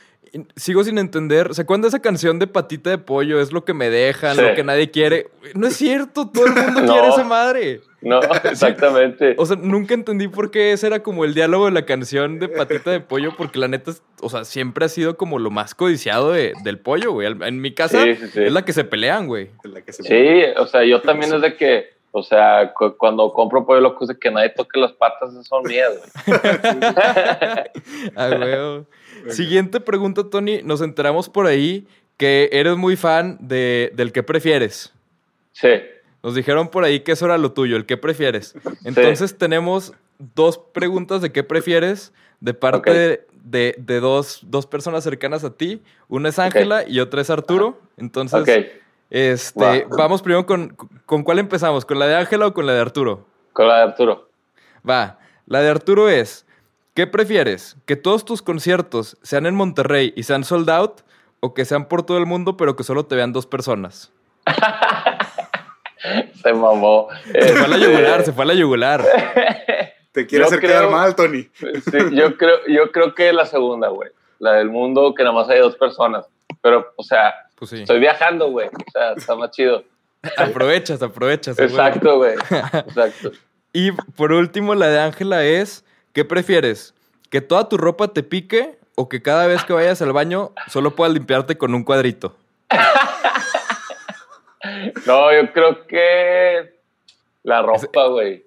Sigo 0.56 0.84
sin 0.84 0.98
entender. 0.98 1.54
¿Se 1.54 1.62
acuerdan 1.62 1.82
de 1.82 1.88
esa 1.88 2.00
canción 2.02 2.38
de 2.38 2.46
patita 2.46 2.90
de 2.90 2.98
pollo? 2.98 3.40
Es 3.40 3.52
lo 3.52 3.64
que 3.64 3.72
me 3.74 3.88
dejan, 3.90 4.36
Sí. 4.36 4.42
lo 4.42 4.54
que 4.54 4.64
nadie 4.64 4.90
quiere. 4.90 5.28
No 5.54 5.66
es 5.66 5.76
cierto, 5.76 6.28
todo 6.28 6.46
el 6.46 6.52
mundo 6.54 6.80
No. 6.82 6.92
quiere 6.92 7.08
esa 7.08 7.24
madre. 7.24 7.80
No, 8.02 8.20
exactamente. 8.44 9.34
O 9.38 9.46
sea, 9.46 9.56
nunca 9.56 9.94
entendí 9.94 10.28
por 10.28 10.50
qué 10.50 10.72
ese 10.72 10.86
era 10.88 11.02
como 11.02 11.24
el 11.24 11.32
diálogo 11.34 11.66
de 11.66 11.72
la 11.72 11.86
canción 11.86 12.38
de 12.38 12.48
patita 12.48 12.90
de 12.90 13.00
pollo, 13.00 13.34
porque 13.36 13.58
la 13.58 13.68
neta, 13.68 13.92
o 14.20 14.28
sea, 14.28 14.44
siempre 14.44 14.84
ha 14.84 14.88
sido 14.88 15.16
como 15.16 15.38
lo 15.38 15.50
más 15.50 15.74
codiciado 15.74 16.32
de- 16.32 16.52
del 16.64 16.78
pollo, 16.78 17.12
güey. 17.12 17.28
En 17.42 17.60
mi 17.60 17.72
casa 17.72 18.02
Sí, 18.02 18.14
sí, 18.16 18.26
sí. 18.28 18.42
es 18.44 18.52
la 18.52 18.64
que 18.64 18.72
se 18.72 18.84
pelean, 18.84 19.26
güey. 19.26 19.50
En 19.64 19.74
la 19.74 19.80
que 19.82 19.92
se- 19.92 20.02
Sí, 20.02 20.52
o 20.58 20.66
sea, 20.66 20.84
yo 20.84 21.00
también 21.02 21.32
es 21.34 21.40
de 21.40 21.56
que, 21.56 21.95
o 22.18 22.22
sea, 22.22 22.72
cu- 22.72 22.96
cuando 22.96 23.30
compro 23.32 23.66
pollo 23.66 23.80
loco 23.80 24.04
es 24.04 24.08
de 24.08 24.18
que 24.18 24.30
nadie 24.30 24.48
toque 24.50 24.80
las 24.80 24.92
patas, 24.92 25.34
son 25.46 25.62
güey. 25.62 25.78
Ah, 28.16 28.30
huevo. 28.40 28.86
Siguiente 29.28 29.80
pregunta, 29.80 30.24
Tony. 30.30 30.62
Nos 30.62 30.80
enteramos 30.80 31.28
por 31.28 31.46
ahí 31.46 31.86
que 32.16 32.48
eres 32.52 32.76
muy 32.76 32.96
fan 32.96 33.36
de, 33.40 33.92
del 33.94 34.12
que 34.12 34.22
prefieres. 34.22 34.92
Sí, 35.52 35.68
Nos 36.22 36.34
dijeron 36.34 36.68
por 36.68 36.84
ahí 36.84 37.00
que 37.00 37.12
eso 37.12 37.26
era 37.26 37.36
lo 37.38 37.52
tuyo, 37.52 37.76
el 37.76 37.86
que 37.86 37.96
prefieres. 37.96 38.54
Entonces 38.84 39.36
tenemos 39.36 39.92
dos 40.34 40.58
preguntas 40.58 41.20
de 41.22 41.32
qué 41.32 41.42
prefieres 41.44 42.12
de 42.40 42.54
parte 42.54 42.78
Ok. 42.90 42.96
de, 42.96 43.26
de- 43.44 43.74
de 43.78 44.00
dos, 44.00 44.40
dos 44.42 44.66
personas 44.66 45.04
cercanas 45.04 45.44
a 45.44 45.54
ti. 45.54 45.82
Una 46.08 46.30
es 46.30 46.38
Ángela 46.38 46.84
y 46.88 47.00
otra 47.00 47.20
es 47.20 47.30
Arturo. 47.30 47.78
Entonces, 47.98 48.40
ok. 48.40 48.48
Este, 49.10 49.84
Va. 49.84 49.96
vamos 49.96 50.22
primero 50.22 50.46
con, 50.46 50.76
con 51.06 51.22
cuál 51.22 51.38
empezamos, 51.38 51.84
¿con 51.84 51.98
la 51.98 52.06
de 52.06 52.16
Ángela 52.16 52.46
o 52.48 52.54
con 52.54 52.66
la 52.66 52.72
de 52.74 52.80
Arturo? 52.80 53.26
Con 53.52 53.68
la 53.68 53.76
de 53.78 53.82
Arturo. 53.84 54.28
Va, 54.88 55.18
la 55.46 55.60
de 55.60 55.68
Arturo 55.70 56.08
es, 56.08 56.46
¿qué 56.94 57.06
prefieres? 57.06 57.76
¿Que 57.86 57.96
todos 57.96 58.24
tus 58.24 58.42
conciertos 58.42 59.16
sean 59.22 59.46
en 59.46 59.54
Monterrey 59.54 60.12
y 60.16 60.22
sean 60.24 60.44
sold 60.44 60.68
out? 60.70 61.00
¿O 61.40 61.52
que 61.54 61.64
sean 61.64 61.86
por 61.86 62.02
todo 62.04 62.18
el 62.18 62.26
mundo 62.26 62.56
pero 62.56 62.76
que 62.76 62.82
solo 62.84 63.04
te 63.06 63.14
vean 63.14 63.32
dos 63.32 63.46
personas? 63.46 64.12
Se 66.42 66.52
mamó. 66.52 67.08
Se 67.32 67.52
fue 67.54 67.64
a 67.64 67.68
la 67.68 67.76
yugular, 67.78 68.22
se 68.24 68.32
fue 68.32 68.44
a 68.44 68.46
la 68.46 68.54
yugular. 68.54 69.04
Te 70.12 70.26
quiere 70.26 70.44
Yo 70.44 70.46
hacer 70.48 70.60
creo- 70.60 70.70
quedar 70.80 70.90
mal, 70.90 71.14
Tony. 71.14 71.48
Sí, 71.54 71.98
yo 72.12 72.36
creo, 72.38 72.58
yo 72.68 72.90
creo 72.92 73.14
que 73.14 73.32
la 73.32 73.44
segunda, 73.44 73.88
güey. 73.88 74.10
La 74.38 74.52
del 74.52 74.70
mundo 74.70 75.14
que 75.14 75.22
nada 75.24 75.34
más 75.34 75.48
hay 75.48 75.58
dos 75.60 75.76
personas. 75.76 76.26
Pero, 76.66 76.92
o 76.96 77.02
sea, 77.04 77.32
Pues 77.54 77.70
sí. 77.70 77.82
estoy 77.82 78.00
viajando, 78.00 78.50
güey. 78.50 78.66
O 78.66 78.90
sea, 78.90 79.12
está 79.12 79.36
más 79.36 79.52
chido. 79.52 79.84
Aprovechas, 80.36 81.00
aprovechas. 81.00 81.56
Exacto, 81.60 82.16
güey. 82.16 82.34
Exacto. 82.34 83.30
Y 83.72 83.92
por 83.92 84.32
último, 84.32 84.74
la 84.74 84.88
de 84.88 84.98
Ángela 84.98 85.44
es, 85.44 85.84
¿qué 86.14 86.24
prefieres? 86.24 86.94
¿Que 87.30 87.42
toda 87.42 87.68
tu 87.68 87.76
ropa 87.76 88.08
te 88.08 88.22
pique 88.22 88.78
o 88.94 89.08
que 89.10 89.20
cada 89.22 89.46
vez 89.46 89.64
que 89.64 89.74
vayas 89.74 90.00
al 90.00 90.12
baño 90.14 90.52
solo 90.68 90.96
puedas 90.96 91.12
limpiarte 91.12 91.56
con 91.58 91.74
un 91.74 91.84
cuadrito? 91.84 92.34
No, 95.06 95.32
yo 95.32 95.52
creo 95.52 95.86
que 95.86 96.74
la 97.44 97.62
ropa, 97.62 98.06
güey. 98.08 98.44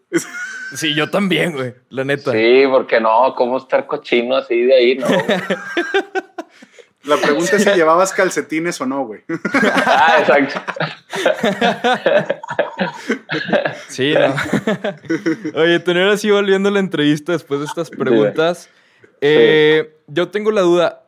Sí, 0.75 0.93
yo 0.95 1.09
también, 1.09 1.53
güey, 1.53 1.73
la 1.89 2.03
neta. 2.03 2.31
Sí, 2.31 2.63
porque 2.69 2.99
no, 2.99 3.33
¿cómo 3.35 3.57
estar 3.57 3.85
cochino 3.87 4.35
así 4.35 4.63
de 4.63 4.73
ahí? 4.75 4.95
No. 4.97 5.07
La 7.03 7.17
pregunta 7.17 7.55
es 7.55 7.63
si 7.63 7.69
llevabas 7.75 8.11
calcetines 8.13 8.79
o 8.81 8.85
no, 8.85 9.05
güey. 9.05 9.21
Ah, 9.85 10.17
exacto. 10.19 10.61
Sí, 13.87 14.13
no. 14.13 14.35
Oye, 15.59 15.79
tener 15.79 16.07
así 16.09 16.29
volviendo 16.29 16.69
la 16.71 16.79
entrevista 16.79 17.31
después 17.31 17.59
de 17.61 17.65
estas 17.65 17.89
preguntas. 17.89 18.69
eh, 19.21 19.95
Yo 20.07 20.29
tengo 20.29 20.51
la 20.51 20.61
duda. 20.61 21.03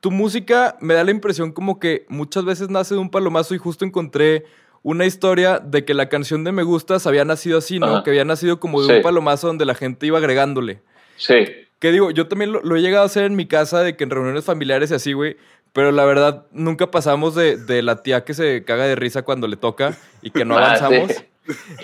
Tu 0.00 0.10
música 0.10 0.76
me 0.80 0.94
da 0.94 1.02
la 1.04 1.10
impresión 1.10 1.52
como 1.52 1.80
que 1.80 2.06
muchas 2.08 2.44
veces 2.44 2.68
nace 2.70 2.94
de 2.94 3.00
un 3.00 3.10
palomazo 3.10 3.54
y 3.54 3.58
justo 3.58 3.84
encontré 3.84 4.44
una 4.82 5.06
historia 5.06 5.58
de 5.58 5.84
que 5.84 5.92
la 5.92 6.08
canción 6.08 6.44
de 6.44 6.52
Me 6.52 6.62
Gustas 6.62 7.06
había 7.08 7.24
nacido 7.24 7.58
así, 7.58 7.80
¿no? 7.80 7.86
Ajá. 7.86 8.02
Que 8.04 8.10
había 8.10 8.24
nacido 8.24 8.60
como 8.60 8.80
de 8.80 8.86
Sí. 8.86 8.92
un 8.94 9.02
palomazo 9.02 9.48
donde 9.48 9.64
la 9.64 9.74
gente 9.74 10.06
iba 10.06 10.18
agregándole. 10.18 10.82
Sí. 11.16 11.34
Que 11.78 11.92
digo, 11.92 12.10
yo 12.10 12.26
también 12.28 12.52
lo, 12.52 12.60
lo 12.62 12.76
he 12.76 12.80
llegado 12.80 13.04
a 13.04 13.06
hacer 13.06 13.24
en 13.24 13.36
mi 13.36 13.46
casa, 13.46 13.82
de 13.82 13.96
que 13.96 14.04
en 14.04 14.10
reuniones 14.10 14.44
familiares 14.44 14.90
y 14.90 14.94
así, 14.94 15.12
güey. 15.12 15.36
pero 15.72 15.92
la 15.92 16.04
verdad 16.04 16.46
nunca 16.52 16.90
pasamos 16.90 17.34
de, 17.34 17.56
de 17.56 17.82
la 17.82 18.02
tía 18.02 18.24
que 18.24 18.34
se 18.34 18.64
caga 18.64 18.84
de 18.86 18.96
risa 18.96 19.22
cuando 19.22 19.46
le 19.46 19.56
toca 19.56 19.96
y 20.22 20.30
que 20.30 20.44
no 20.44 20.54
Ah, 20.58 20.74
avanzamos. 20.74 21.12
sí. 21.12 21.24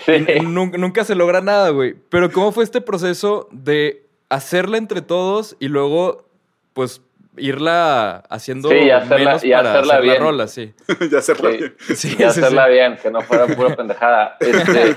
Sí. 0.05 0.11
Nun- 0.43 0.77
Nunca, 0.77 1.03
se 1.05 1.15
logra 1.15 1.41
nada, 1.41 1.69
güey. 1.69 1.95
Pero 2.09 2.31
¿cómo 2.31 2.51
fue 2.51 2.63
este 2.63 2.81
proceso 2.81 3.47
de 3.51 4.03
hacerla 4.29 4.77
entre 4.77 5.01
todos 5.01 5.55
y 5.59 5.69
luego, 5.69 6.25
pues, 6.73 7.01
irla 7.37 8.17
haciendo 8.29 8.69
Sí, 8.69 8.75
y 8.75 8.89
hacerla- 8.91 9.17
menos 9.17 9.43
y 9.43 9.49
para 9.51 9.71
hacerla 9.71 9.79
hacer 9.79 9.95
la 9.95 9.99
bien. 10.01 10.21
rola, 10.21 10.47
sí. 10.47 10.73
ya 11.11 11.21
se 11.21 11.33
Sí. 11.35 11.95
Sí, 11.95 12.07
y 12.09 12.15
sí, 12.17 12.23
hacerla 12.23 12.65
sí. 12.67 12.71
bien, 12.73 12.97
que 13.01 13.09
no 13.11 13.21
fuera 13.21 13.47
pura 13.47 13.75
pendejada. 13.75 14.37
Este, 14.39 14.93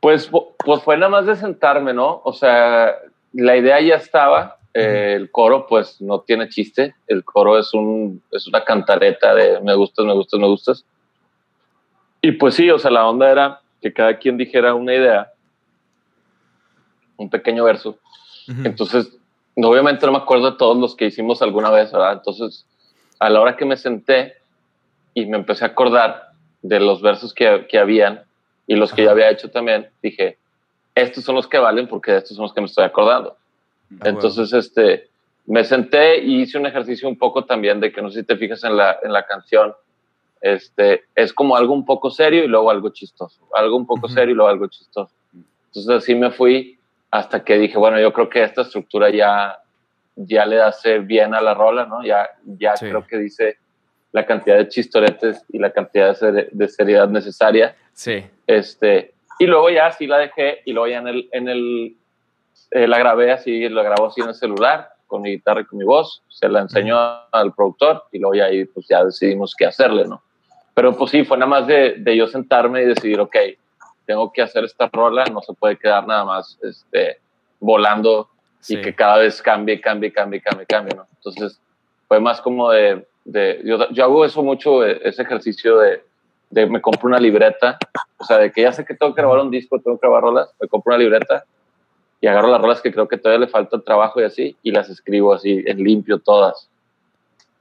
pues, 0.00 0.30
pues 0.64 0.82
fue 0.82 0.96
nada 0.96 1.08
más 1.10 1.26
de 1.26 1.36
sentarme, 1.36 1.92
¿no? 1.92 2.20
O 2.24 2.32
sea, 2.32 2.94
la 3.36 3.56
idea 3.56 3.80
ya 3.80 3.96
estaba. 3.96 4.58
eh, 4.74 5.14
el 5.16 5.30
coro, 5.30 5.66
pues, 5.66 6.00
no 6.02 6.20
tiene 6.20 6.48
chiste. 6.50 6.94
El 7.06 7.24
coro 7.24 7.58
es, 7.58 7.72
un, 7.72 8.22
es 8.30 8.46
una 8.46 8.62
cantareta 8.62 9.34
de 9.34 9.60
me 9.62 9.74
gustas, 9.74 10.04
me 10.04 10.12
gustas, 10.12 10.38
me 10.38 10.46
gustas. 10.46 10.84
Y 12.20 12.32
pues 12.32 12.54
sí, 12.54 12.70
o 12.70 12.78
sea, 12.78 12.90
la 12.90 13.06
onda 13.08 13.30
era 13.30 13.60
que 13.80 13.92
cada 13.92 14.18
quien 14.18 14.36
dijera 14.36 14.74
una 14.74 14.94
idea, 14.94 15.32
un 17.16 17.30
pequeño 17.30 17.64
verso. 17.64 17.98
Entonces, 18.64 19.16
obviamente 19.56 20.04
no 20.06 20.12
me 20.12 20.18
acuerdo 20.18 20.50
de 20.50 20.56
todos 20.58 20.76
los 20.76 20.94
que 20.94 21.06
hicimos 21.06 21.40
alguna 21.40 21.70
vez, 21.70 21.90
¿verdad? 21.92 22.12
Entonces, 22.12 22.66
a 23.18 23.30
la 23.30 23.40
hora 23.40 23.56
que 23.56 23.64
me 23.64 23.76
senté 23.76 24.34
y 25.14 25.26
me 25.26 25.36
empecé 25.38 25.64
a 25.64 25.68
acordar 25.68 26.30
de 26.62 26.80
los 26.80 27.00
versos 27.00 27.32
que, 27.32 27.66
que 27.68 27.78
habían 27.78 28.22
y 28.66 28.74
los 28.76 28.92
que 28.92 29.02
Ajá. 29.02 29.08
ya 29.08 29.12
había 29.12 29.30
hecho 29.30 29.50
también, 29.50 29.88
dije, 30.02 30.36
estos 30.96 31.22
son 31.22 31.36
los 31.36 31.46
que 31.46 31.58
valen 31.58 31.86
porque 31.86 32.16
estos 32.16 32.36
son 32.36 32.44
los 32.44 32.52
que 32.52 32.60
me 32.60 32.66
estoy 32.66 32.84
acordando. 32.84 33.36
Ah, 34.00 34.08
Entonces, 34.08 34.52
este, 34.52 35.08
me 35.46 35.62
senté 35.62 36.18
y 36.24 36.40
hice 36.42 36.58
un 36.58 36.66
ejercicio 36.66 37.08
un 37.08 37.16
poco 37.18 37.44
también 37.44 37.78
de 37.78 37.92
que 37.92 38.02
no 38.02 38.10
sé 38.10 38.20
si 38.20 38.26
te 38.26 38.36
fijas 38.36 38.64
en 38.64 38.76
la, 38.76 38.98
en 39.02 39.12
la 39.12 39.24
canción, 39.26 39.74
este, 40.40 41.04
es 41.14 41.32
como 41.32 41.56
algo 41.56 41.72
un 41.74 41.84
poco 41.84 42.10
serio 42.10 42.42
y 42.44 42.48
luego 42.48 42.70
algo 42.70 42.88
chistoso, 42.90 43.46
algo 43.54 43.76
un 43.76 43.86
poco 43.86 44.06
Ujú. 44.06 44.14
serio 44.14 44.32
y 44.32 44.34
luego 44.36 44.50
algo 44.50 44.66
chistoso. 44.68 45.14
Entonces 45.66 45.88
así 45.90 46.14
me 46.14 46.30
fui 46.30 46.78
hasta 47.10 47.44
que 47.44 47.58
dije, 47.58 47.78
bueno, 47.78 48.00
yo 48.00 48.12
creo 48.12 48.28
que 48.28 48.42
esta 48.42 48.62
estructura 48.62 49.10
ya, 49.10 49.58
ya 50.16 50.46
le 50.46 50.60
hace 50.60 50.98
bien 50.98 51.34
a 51.34 51.40
la 51.40 51.54
rola, 51.54 51.84
¿no? 51.86 52.02
Ya, 52.04 52.28
ya 52.44 52.76
Sí. 52.76 52.86
creo 52.86 53.06
que 53.06 53.18
dice 53.18 53.58
la 54.12 54.24
cantidad 54.24 54.56
de 54.56 54.68
chistoretes 54.68 55.44
y 55.50 55.58
la 55.58 55.70
cantidad 55.72 56.08
de, 56.08 56.14
ser- 56.14 56.50
de 56.50 56.68
seriedad 56.68 57.08
necesaria. 57.08 57.76
Sí. 57.92 58.24
Este, 58.46 59.12
y 59.38 59.46
luego 59.46 59.70
ya 59.70 59.86
así 59.86 60.06
la 60.06 60.18
dejé 60.18 60.62
y 60.64 60.72
luego 60.72 60.88
ya 60.88 60.98
en 60.98 61.08
el, 61.08 61.28
en 61.32 61.48
el 61.48 61.96
eh, 62.70 62.86
la 62.86 62.98
grabé 62.98 63.32
así, 63.32 63.68
la 63.68 63.82
grabó 63.82 64.06
así 64.06 64.20
en 64.20 64.28
el 64.28 64.34
celular 64.34 64.90
con 65.06 65.22
mi 65.22 65.30
guitarra 65.30 65.60
y 65.60 65.64
con 65.64 65.78
mi 65.78 65.84
voz, 65.84 66.22
se 66.28 66.48
la 66.48 66.60
enseñó 66.60 66.98
al 67.30 67.54
productor 67.54 68.04
y 68.10 68.18
luego 68.18 68.34
ya 68.34 68.46
ahí 68.46 68.64
pues 68.64 68.86
ya 68.88 69.04
decidimos 69.04 69.54
qué 69.56 69.66
hacerle, 69.66 70.04
¿no? 70.04 70.22
Pero 70.74 70.96
pues 70.96 71.12
sí, 71.12 71.24
fue 71.24 71.38
nada 71.38 71.48
más 71.48 71.66
de, 71.66 71.94
de 71.98 72.16
yo 72.16 72.26
sentarme 72.26 72.82
y 72.82 72.86
decidir, 72.86 73.20
ok, 73.20 73.36
tengo 74.04 74.32
que 74.32 74.42
hacer 74.42 74.64
esta 74.64 74.88
rola, 74.92 75.24
no 75.26 75.40
se 75.42 75.54
puede 75.54 75.76
quedar 75.76 76.06
nada 76.06 76.24
más 76.24 76.58
este, 76.62 77.18
volando 77.60 78.28
sí. 78.60 78.74
y 78.74 78.82
que 78.82 78.94
cada 78.94 79.18
vez 79.18 79.40
cambie, 79.40 79.80
cambie, 79.80 80.12
cambie, 80.12 80.40
cambie, 80.40 80.66
cambie, 80.66 80.94
¿no? 80.94 81.06
Entonces 81.16 81.60
fue 82.08 82.20
más 82.20 82.40
como 82.40 82.70
de, 82.70 83.06
de 83.24 83.60
yo, 83.64 83.88
yo 83.90 84.04
hago 84.04 84.24
eso 84.24 84.42
mucho, 84.42 84.84
eh, 84.84 85.00
ese 85.04 85.22
ejercicio 85.22 85.78
de, 85.78 86.02
de 86.50 86.66
me 86.66 86.80
compro 86.80 87.08
una 87.08 87.18
libreta, 87.18 87.78
o 88.18 88.24
sea, 88.24 88.38
de 88.38 88.52
que 88.52 88.62
ya 88.62 88.72
sé 88.72 88.84
que 88.84 88.94
tengo 88.94 89.14
que 89.14 89.20
grabar 89.20 89.40
un 89.40 89.50
disco, 89.50 89.80
tengo 89.80 89.98
que 89.98 90.06
grabar 90.06 90.22
rolas, 90.22 90.48
me 90.60 90.68
compro 90.68 90.94
una 90.94 91.02
libreta 91.02 91.44
y 92.20 92.26
agarro 92.26 92.48
las 92.48 92.60
rolas 92.60 92.80
que 92.80 92.92
creo 92.92 93.08
que 93.08 93.18
todavía 93.18 93.44
le 93.46 93.50
falta 93.50 93.80
trabajo 93.80 94.20
y 94.20 94.24
así, 94.24 94.56
y 94.62 94.70
las 94.70 94.88
escribo 94.88 95.34
así 95.34 95.62
en 95.66 95.78
limpio 95.82 96.18
todas. 96.18 96.68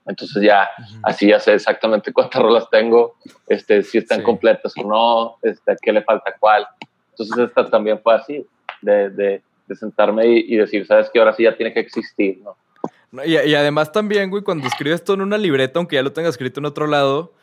Entonces 0.08 0.44
ya, 0.44 0.70
Ujú. 0.78 1.00
así 1.04 1.28
ya 1.28 1.40
sé 1.40 1.54
exactamente 1.54 2.14
cuántas 2.14 2.42
rolas 2.42 2.70
tengo, 2.70 3.16
este, 3.48 3.82
si 3.84 3.98
están 3.98 4.20
Sí. 4.20 4.24
completas 4.24 4.74
o 4.78 4.88
no, 4.88 5.38
este, 5.42 5.76
qué 5.82 5.92
le 5.92 6.04
falta 6.04 6.34
cuál. 6.40 6.68
Entonces 7.12 7.38
esta 7.38 7.70
también 7.70 8.00
fue 8.02 8.14
así, 8.16 8.46
de, 8.82 9.10
de, 9.10 9.42
de 9.68 9.76
sentarme 9.76 10.28
y, 10.28 10.54
y 10.54 10.58
decir, 10.58 10.86
sabes 10.86 11.10
que 11.10 11.18
ahora 11.20 11.34
sí 11.34 11.44
ya 11.44 11.56
tiene 11.58 11.74
que 11.74 11.80
existir, 11.80 12.40
¿no? 12.44 12.56
No, 13.12 13.26
Y, 13.26 13.36
y 13.36 13.56
además 13.56 13.92
también, 13.92 14.30
güey, 14.30 14.44
cuando 14.44 14.68
escribes 14.68 15.04
todo 15.04 15.16
en 15.16 15.22
una 15.22 15.38
libreta, 15.40 15.80
aunque 15.80 15.96
ya 15.96 16.04
lo 16.04 16.14
tengas 16.14 16.32
escrito 16.36 16.60
en 16.60 16.66
otro 16.66 16.86
lado, 16.86 17.34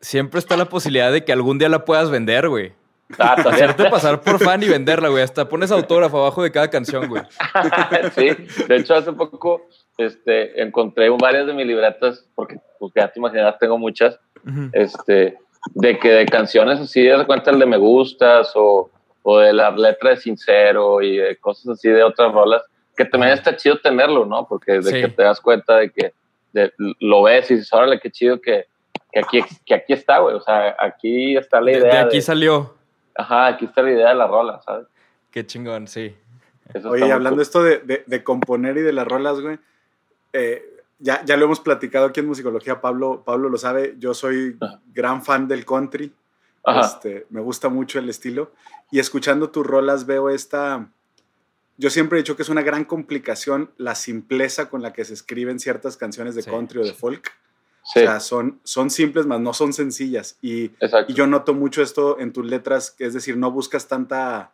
siempre 0.00 0.38
está 0.38 0.56
la 0.56 0.66
posibilidad 0.66 1.12
de 1.12 1.24
que 1.24 1.32
algún 1.32 1.58
día 1.58 1.68
la 1.68 1.84
puedas 1.84 2.10
vender, 2.10 2.48
güey. 2.48 2.72
Ah. 3.18 3.34
Hacerte 3.34 3.90
pasar 3.90 4.20
por 4.20 4.38
fan 4.38 4.62
y 4.62 4.68
venderla, 4.68 5.08
güey. 5.08 5.22
Hasta 5.22 5.48
pones 5.48 5.70
autógrafo 5.72 6.18
abajo 6.18 6.42
de 6.44 6.52
cada 6.52 6.70
canción, 6.70 7.08
güey. 7.08 7.22
sí, 8.14 8.64
de 8.68 8.76
hecho 8.76 8.94
hace 8.94 9.12
poco 9.12 9.66
este, 9.98 10.62
encontré 10.62 11.08
varias 11.10 11.46
de 11.46 11.52
mis 11.52 11.66
libretas, 11.66 12.24
porque 12.34 12.56
pues, 12.78 12.92
ya 12.94 13.08
te 13.08 13.18
imaginas, 13.18 13.58
tengo 13.58 13.78
muchas, 13.78 14.18
Ujú. 14.46 14.70
este, 14.72 15.36
de 15.74 15.98
que 15.98 16.08
de 16.10 16.26
canciones 16.26 16.78
así, 16.78 17.02
de 17.02 17.26
cuenta 17.26 17.50
el 17.50 17.58
de 17.58 17.66
Me 17.66 17.76
Gustas 17.76 18.52
o, 18.54 18.90
o 19.22 19.38
de 19.38 19.52
la 19.52 19.70
letra 19.72 20.10
de 20.10 20.16
Sincero 20.16 21.02
y 21.02 21.16
de 21.16 21.36
cosas 21.36 21.68
así 21.68 21.88
de 21.88 22.02
otras 22.04 22.32
rolas, 22.32 22.62
que 22.96 23.04
también 23.04 23.32
está 23.32 23.56
chido 23.56 23.78
tenerlo, 23.80 24.24
¿no? 24.24 24.46
Porque 24.46 24.72
de 24.74 24.82
Sí. 24.82 25.00
que 25.00 25.08
te 25.08 25.22
das 25.24 25.40
cuenta 25.40 25.76
de 25.76 25.90
que 25.90 26.12
de- 26.52 26.72
lo 27.00 27.22
ves 27.24 27.50
y 27.50 27.54
dices, 27.56 27.72
órale, 27.72 27.98
qué 28.00 28.10
chido 28.10 28.40
que, 28.40 28.66
que, 29.12 29.20
aquí, 29.20 29.40
que 29.66 29.74
aquí 29.74 29.92
está, 29.92 30.18
güey, 30.18 30.34
o 30.36 30.40
sea, 30.40 30.76
aquí 30.78 31.36
está 31.36 31.60
la 31.60 31.72
De, 31.72 31.78
idea. 31.78 31.90
de 31.94 31.98
aquí 31.98 32.16
de- 32.16 32.22
salió. 32.22 32.74
ajá, 33.14 33.46
aquí 33.48 33.64
está 33.66 33.82
la 33.82 33.90
idea 33.92 34.08
de 34.10 34.14
la 34.14 34.26
rola, 34.26 34.60
¿sabes? 34.62 34.86
Qué 35.30 35.46
chingón, 35.46 35.86
sí. 35.88 36.14
Eso 36.74 36.90
Oye, 36.90 37.04
hablando 37.10 37.36
cool. 37.36 37.42
esto 37.42 37.62
de, 37.62 37.78
de- 37.78 38.04
de 38.06 38.24
componer 38.24 38.76
y 38.76 38.82
de 38.82 38.92
las 38.92 39.06
rolas, 39.06 39.40
güey, 39.40 39.58
eh, 40.32 40.64
ya, 40.98 41.24
ya 41.24 41.36
lo 41.36 41.46
hemos 41.46 41.60
platicado 41.60 42.06
aquí 42.06 42.20
en 42.20 42.26
Musicología, 42.26 42.80
Pablo, 42.80 43.22
Pablo 43.24 43.48
lo 43.48 43.56
sabe, 43.58 43.94
yo 43.98 44.14
soy 44.14 44.56
Ajá. 44.60 44.80
gran 44.92 45.22
fan 45.24 45.48
del 45.48 45.64
country, 45.64 46.12
Ajá. 46.64 46.80
este, 46.82 47.26
me 47.30 47.40
gusta 47.40 47.68
mucho 47.68 47.98
el 47.98 48.08
estilo, 48.08 48.52
y 48.92 48.98
escuchando 49.00 49.50
tus 49.50 49.66
rolas 49.66 50.06
veo 50.06 50.30
esta, 50.30 50.88
yo 51.78 51.90
siempre 51.90 52.18
he 52.18 52.22
dicho 52.22 52.36
que 52.36 52.42
es 52.42 52.48
una 52.50 52.62
gran 52.62 52.84
complicación 52.84 53.70
la 53.78 53.94
simpleza 53.94 54.68
con 54.68 54.82
la 54.82 54.92
que 54.92 55.04
se 55.04 55.14
escriben 55.14 55.58
ciertas 55.58 55.96
canciones 55.96 56.34
de 56.34 56.42
Sí. 56.42 56.50
country 56.50 56.80
o 56.80 56.84
de 56.84 56.92
folk, 56.92 57.30
Sí, 57.82 58.00
o 58.00 58.02
sea, 58.02 58.20
son, 58.20 58.60
son 58.62 58.90
simples, 58.90 59.26
más 59.26 59.40
no 59.40 59.52
son 59.54 59.72
sencillas, 59.72 60.36
y, 60.42 60.70
y 61.08 61.14
yo 61.14 61.26
noto 61.26 61.54
mucho 61.54 61.82
esto 61.82 62.18
en 62.20 62.32
tus 62.32 62.44
letras, 62.46 62.94
es 62.98 63.14
decir, 63.14 63.36
no 63.36 63.50
buscas 63.50 63.88
tanta 63.88 64.52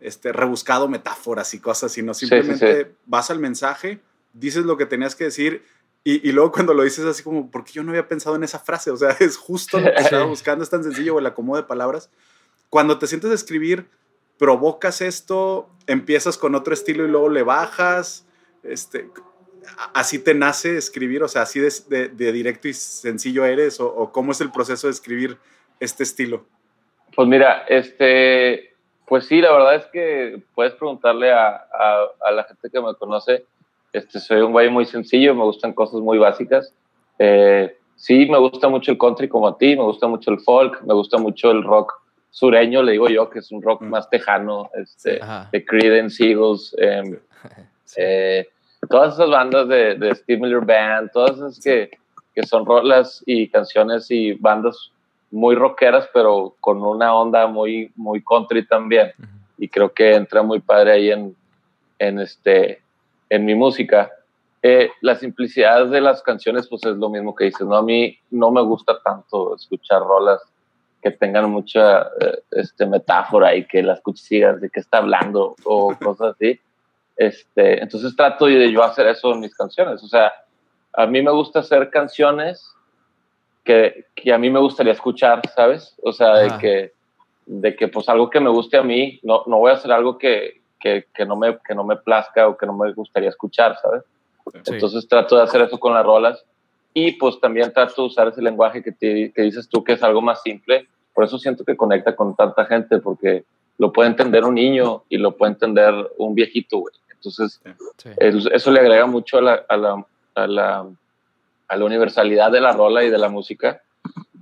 este, 0.00 0.32
rebuscado 0.32 0.86
metáforas 0.86 1.54
y 1.54 1.60
cosas, 1.60 1.92
sino 1.92 2.14
Sí, 2.14 2.26
sí, 2.26 2.30
simplemente 2.30 2.84
sí. 2.84 2.90
vas 3.06 3.30
al 3.30 3.38
mensaje, 3.40 4.00
dices 4.32 4.64
lo 4.64 4.76
que 4.76 4.86
tenías 4.86 5.16
que 5.16 5.24
decir 5.24 5.64
y, 6.04 6.26
y 6.26 6.32
luego 6.32 6.52
cuando 6.52 6.74
lo 6.74 6.84
dices 6.84 7.04
así 7.04 7.22
como, 7.22 7.50
¿por 7.50 7.64
qué 7.64 7.72
yo 7.72 7.82
no 7.82 7.90
había 7.90 8.08
pensado 8.08 8.36
en 8.36 8.44
esa 8.44 8.58
frase? 8.58 8.90
O 8.90 8.96
sea, 8.96 9.10
es 9.20 9.36
justo 9.36 9.78
lo 9.78 9.92
que 9.92 10.00
estaba 10.00 10.24
buscando, 10.24 10.62
es 10.62 10.70
tan 10.70 10.82
sencillo 10.82 11.16
o 11.16 11.18
el 11.18 11.26
acomodo 11.26 11.60
de 11.60 11.66
palabras. 11.66 12.10
Cuando 12.70 12.98
te 12.98 13.06
sientes 13.06 13.30
a 13.30 13.34
escribir, 13.34 13.88
provocas 14.38 15.00
esto, 15.00 15.68
empiezas 15.86 16.38
con 16.38 16.54
otro 16.54 16.72
estilo 16.72 17.04
y 17.04 17.08
luego 17.08 17.28
le 17.28 17.42
bajas, 17.42 18.24
este, 18.62 19.10
así 19.94 20.18
te 20.18 20.34
nace 20.34 20.76
escribir, 20.76 21.22
o 21.22 21.28
sea, 21.28 21.42
así 21.42 21.60
de, 21.60 21.70
de- 21.88 22.08
de 22.08 22.32
directo 22.32 22.68
y 22.68 22.74
sencillo 22.74 23.44
eres, 23.44 23.80
o, 23.80 23.86
o 23.88 24.12
cómo 24.12 24.32
es 24.32 24.40
el 24.40 24.50
proceso 24.50 24.86
de 24.86 24.92
escribir 24.92 25.36
este 25.80 26.02
estilo. 26.02 26.44
Pues 27.14 27.26
mira, 27.28 27.64
este, 27.68 28.74
pues 29.06 29.26
sí, 29.26 29.40
la 29.40 29.52
verdad 29.52 29.74
es 29.76 29.86
que 29.86 30.42
puedes 30.54 30.72
preguntarle 30.74 31.32
a, 31.32 31.48
a- 31.48 32.06
a 32.24 32.30
la 32.30 32.44
gente 32.44 32.68
que 32.70 32.80
me 32.80 32.94
conoce. 32.94 33.44
Este, 33.92 34.20
soy 34.20 34.40
un 34.42 34.52
güey 34.52 34.68
muy 34.68 34.84
sencillo, 34.86 35.34
me 35.34 35.44
gustan 35.44 35.72
cosas 35.72 36.00
muy 36.00 36.18
básicas. 36.18 36.72
Eh, 37.18 37.76
sí, 37.96 38.26
me 38.26 38.38
gusta 38.38 38.68
mucho 38.68 38.92
el 38.92 38.98
country 38.98 39.28
como 39.28 39.48
a 39.48 39.56
ti, 39.58 39.74
me 39.76 39.82
gusta 39.82 40.06
mucho 40.06 40.30
el 40.30 40.38
folk, 40.40 40.82
me 40.82 40.94
gusta 40.94 41.16
mucho 41.18 41.50
el 41.50 41.62
rock 41.64 41.94
sureño, 42.30 42.82
le 42.82 42.92
digo 42.92 43.08
yo, 43.08 43.30
que 43.30 43.38
es 43.40 43.50
un 43.50 43.62
rock 43.62 43.80
Mm. 43.82 43.88
más 43.88 44.08
tejano, 44.10 44.70
este, 44.74 45.20
Ajá. 45.22 45.48
de 45.50 45.64
Creedence, 45.64 46.22
Eagles, 46.22 46.76
em, 46.78 47.18
Sí. 47.84 47.96
eh, 48.02 48.48
todas 48.88 49.14
esas 49.14 49.30
bandas 49.30 49.68
de, 49.68 49.96
de 49.96 50.14
Steve 50.14 50.40
Miller 50.40 50.64
Band, 50.64 51.10
todas 51.12 51.36
esas 51.36 51.60
que, 51.60 51.90
que 52.34 52.42
son 52.44 52.64
rolas 52.64 53.22
y 53.26 53.48
canciones 53.48 54.10
y 54.10 54.34
bandas 54.34 54.92
muy 55.30 55.54
rockeras, 55.54 56.08
pero 56.12 56.54
con 56.60 56.82
una 56.82 57.14
onda 57.14 57.46
muy, 57.46 57.92
muy 57.96 58.22
country 58.22 58.66
también. 58.66 59.12
Y 59.58 59.68
creo 59.68 59.92
que 59.92 60.14
entra 60.14 60.42
muy 60.42 60.60
padre 60.60 60.92
ahí 60.92 61.10
en, 61.10 61.36
en, 61.98 62.20
este, 62.20 62.80
en 63.28 63.44
mi 63.44 63.54
música. 63.54 64.10
Eh, 64.62 64.90
la 65.00 65.16
simplicidad 65.16 65.86
de 65.86 66.00
las 66.00 66.22
canciones, 66.22 66.66
pues 66.68 66.84
es 66.84 66.96
lo 66.96 67.08
mismo 67.10 67.34
que 67.34 67.44
dices, 67.44 67.66
¿no? 67.66 67.76
A 67.76 67.82
mí 67.82 68.18
no 68.30 68.50
me 68.50 68.62
gusta 68.62 68.98
tanto 69.04 69.54
escuchar 69.54 70.00
rolas 70.02 70.40
que 71.02 71.10
tengan 71.12 71.50
mucha 71.50 72.02
eh, 72.02 72.42
este, 72.52 72.86
metáfora 72.86 73.54
y 73.54 73.64
que 73.66 73.82
la 73.82 73.94
escuches 73.94 74.30
y 74.32 74.36
digas 74.36 74.60
de 74.60 74.70
qué 74.70 74.80
está 74.80 74.98
hablando 74.98 75.54
o 75.64 75.94
cosas 76.02 76.34
así. 76.34 76.58
Este, 77.18 77.82
entonces 77.82 78.14
trato 78.14 78.46
de 78.46 78.70
yo 78.70 78.82
hacer 78.84 79.08
eso 79.08 79.32
en 79.32 79.40
mis 79.40 79.54
canciones. 79.54 80.02
O 80.04 80.06
sea, 80.06 80.32
a 80.92 81.04
mí 81.06 81.20
me 81.20 81.32
gusta 81.32 81.58
hacer 81.58 81.90
canciones 81.90 82.72
que, 83.64 84.06
que 84.14 84.32
a 84.32 84.38
mí 84.38 84.48
me 84.48 84.60
gustaría 84.60 84.92
escuchar, 84.92 85.42
¿sabes? 85.54 85.96
O 86.02 86.12
sea, 86.12 86.36
de 86.36 86.58
que, 86.58 86.92
de 87.44 87.74
que 87.74 87.88
pues 87.88 88.08
algo 88.08 88.30
que 88.30 88.38
me 88.38 88.50
guste 88.50 88.78
a 88.78 88.84
mí, 88.84 89.18
no, 89.24 89.42
no 89.46 89.58
voy 89.58 89.72
a 89.72 89.74
hacer 89.74 89.90
algo 89.90 90.16
que, 90.16 90.60
que, 90.78 91.06
que 91.12 91.26
no 91.26 91.34
me, 91.34 91.58
que 91.66 91.74
no 91.74 91.82
me 91.82 91.96
plazca 91.96 92.46
o 92.46 92.56
que 92.56 92.66
no 92.66 92.72
me 92.72 92.92
gustaría 92.92 93.30
escuchar, 93.30 93.76
¿sabes? 93.82 94.04
Sí. 94.64 94.74
Entonces 94.74 95.06
trato 95.08 95.36
de 95.36 95.42
hacer 95.42 95.60
eso 95.62 95.78
con 95.78 95.94
las 95.94 96.06
rolas 96.06 96.44
y 96.94 97.12
pues 97.12 97.40
también 97.40 97.72
trato 97.72 98.02
de 98.02 98.08
usar 98.08 98.28
ese 98.28 98.42
lenguaje 98.42 98.80
que, 98.82 98.92
te, 98.92 99.32
que 99.32 99.42
dices 99.42 99.68
tú 99.68 99.82
que 99.82 99.94
es 99.94 100.02
algo 100.04 100.22
más 100.22 100.40
simple. 100.42 100.86
Por 101.12 101.24
eso 101.24 101.36
siento 101.36 101.64
que 101.64 101.76
conecta 101.76 102.14
con 102.14 102.36
tanta 102.36 102.64
gente, 102.64 102.98
porque 102.98 103.44
lo 103.76 103.92
puede 103.92 104.08
entender 104.08 104.44
un 104.44 104.54
niño 104.54 105.02
y 105.08 105.18
lo 105.18 105.36
puede 105.36 105.52
entender 105.52 105.92
un 106.16 106.34
viejito, 106.34 106.78
güey. 106.78 106.94
Entonces, 107.18 107.60
Sí. 107.96 108.10
el- 108.18 108.52
eso 108.52 108.70
le 108.70 108.80
agrega 108.80 109.06
mucho 109.06 109.38
a 109.38 109.42
la, 109.42 109.64
a, 109.68 109.76
la, 109.76 110.06
a, 110.34 110.46
la, 110.46 110.86
a 111.68 111.76
la 111.76 111.84
universalidad 111.84 112.50
de 112.52 112.60
la 112.60 112.72
rola 112.72 113.02
y 113.04 113.10
de 113.10 113.18
la 113.18 113.28
música. 113.28 113.82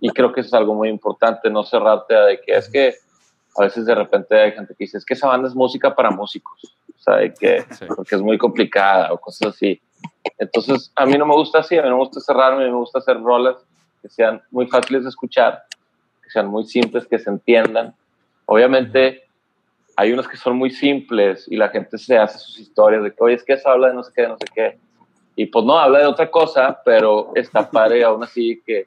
Y 0.00 0.10
creo 0.10 0.32
que 0.32 0.40
eso 0.40 0.48
es 0.48 0.54
algo 0.54 0.74
muy 0.74 0.88
importante, 0.90 1.48
no 1.50 1.64
cerrarte 1.64 2.14
a 2.14 2.20
de 2.26 2.40
que 2.40 2.54
es 2.54 2.68
que 2.68 2.94
a 3.56 3.62
veces 3.62 3.86
de 3.86 3.94
repente 3.94 4.38
hay 4.38 4.52
gente 4.52 4.74
que 4.74 4.84
dice, 4.84 4.98
es 4.98 5.04
que 5.06 5.14
esa 5.14 5.28
banda 5.28 5.48
es 5.48 5.54
música 5.54 5.94
para 5.94 6.10
músicos, 6.10 6.76
o 6.94 6.98
sea, 6.98 7.16
de 7.16 7.32
que, 7.32 7.64
Sí. 7.74 7.86
porque 7.96 8.14
es 8.16 8.20
muy 8.20 8.36
complicada 8.36 9.10
o 9.12 9.18
cosas 9.18 9.54
así. 9.54 9.80
Entonces, 10.38 10.92
a 10.94 11.06
mí 11.06 11.14
no 11.16 11.24
me 11.24 11.34
gusta 11.34 11.60
así, 11.60 11.78
a 11.78 11.82
mí 11.82 11.88
no 11.88 11.94
me 11.96 12.02
gusta 12.02 12.20
cerrarme, 12.20 12.64
a 12.64 12.66
mí 12.66 12.72
me 12.72 12.78
gusta 12.78 12.98
hacer 12.98 13.18
rolas 13.18 13.56
que 14.02 14.10
sean 14.10 14.42
muy 14.50 14.66
fáciles 14.66 15.04
de 15.04 15.08
escuchar, 15.08 15.64
que 16.22 16.28
sean 16.30 16.48
muy 16.48 16.66
simples, 16.66 17.06
que 17.06 17.18
se 17.18 17.30
entiendan. 17.30 17.94
Obviamente, 18.44 19.25
hay 19.96 20.12
unos 20.12 20.28
que 20.28 20.36
son 20.36 20.56
muy 20.56 20.70
simples 20.70 21.46
y 21.48 21.56
la 21.56 21.70
gente 21.70 21.96
se 21.96 22.18
hace 22.18 22.38
sus 22.38 22.58
historias 22.58 23.02
de 23.02 23.10
que, 23.10 23.16
oye, 23.24 23.34
es 23.34 23.44
que 23.44 23.54
eso 23.54 23.68
habla 23.70 23.88
de 23.88 23.94
no 23.94 24.02
sé 24.02 24.12
qué, 24.14 24.22
de 24.22 24.28
no 24.28 24.36
sé 24.36 24.46
qué. 24.54 24.78
Y 25.34 25.46
pues 25.46 25.64
no, 25.64 25.78
habla 25.78 26.00
de 26.00 26.06
otra 26.06 26.30
cosa, 26.30 26.80
pero 26.84 27.32
está 27.34 27.70
padre 27.70 28.04
aún 28.04 28.22
así 28.22 28.62
que, 28.64 28.86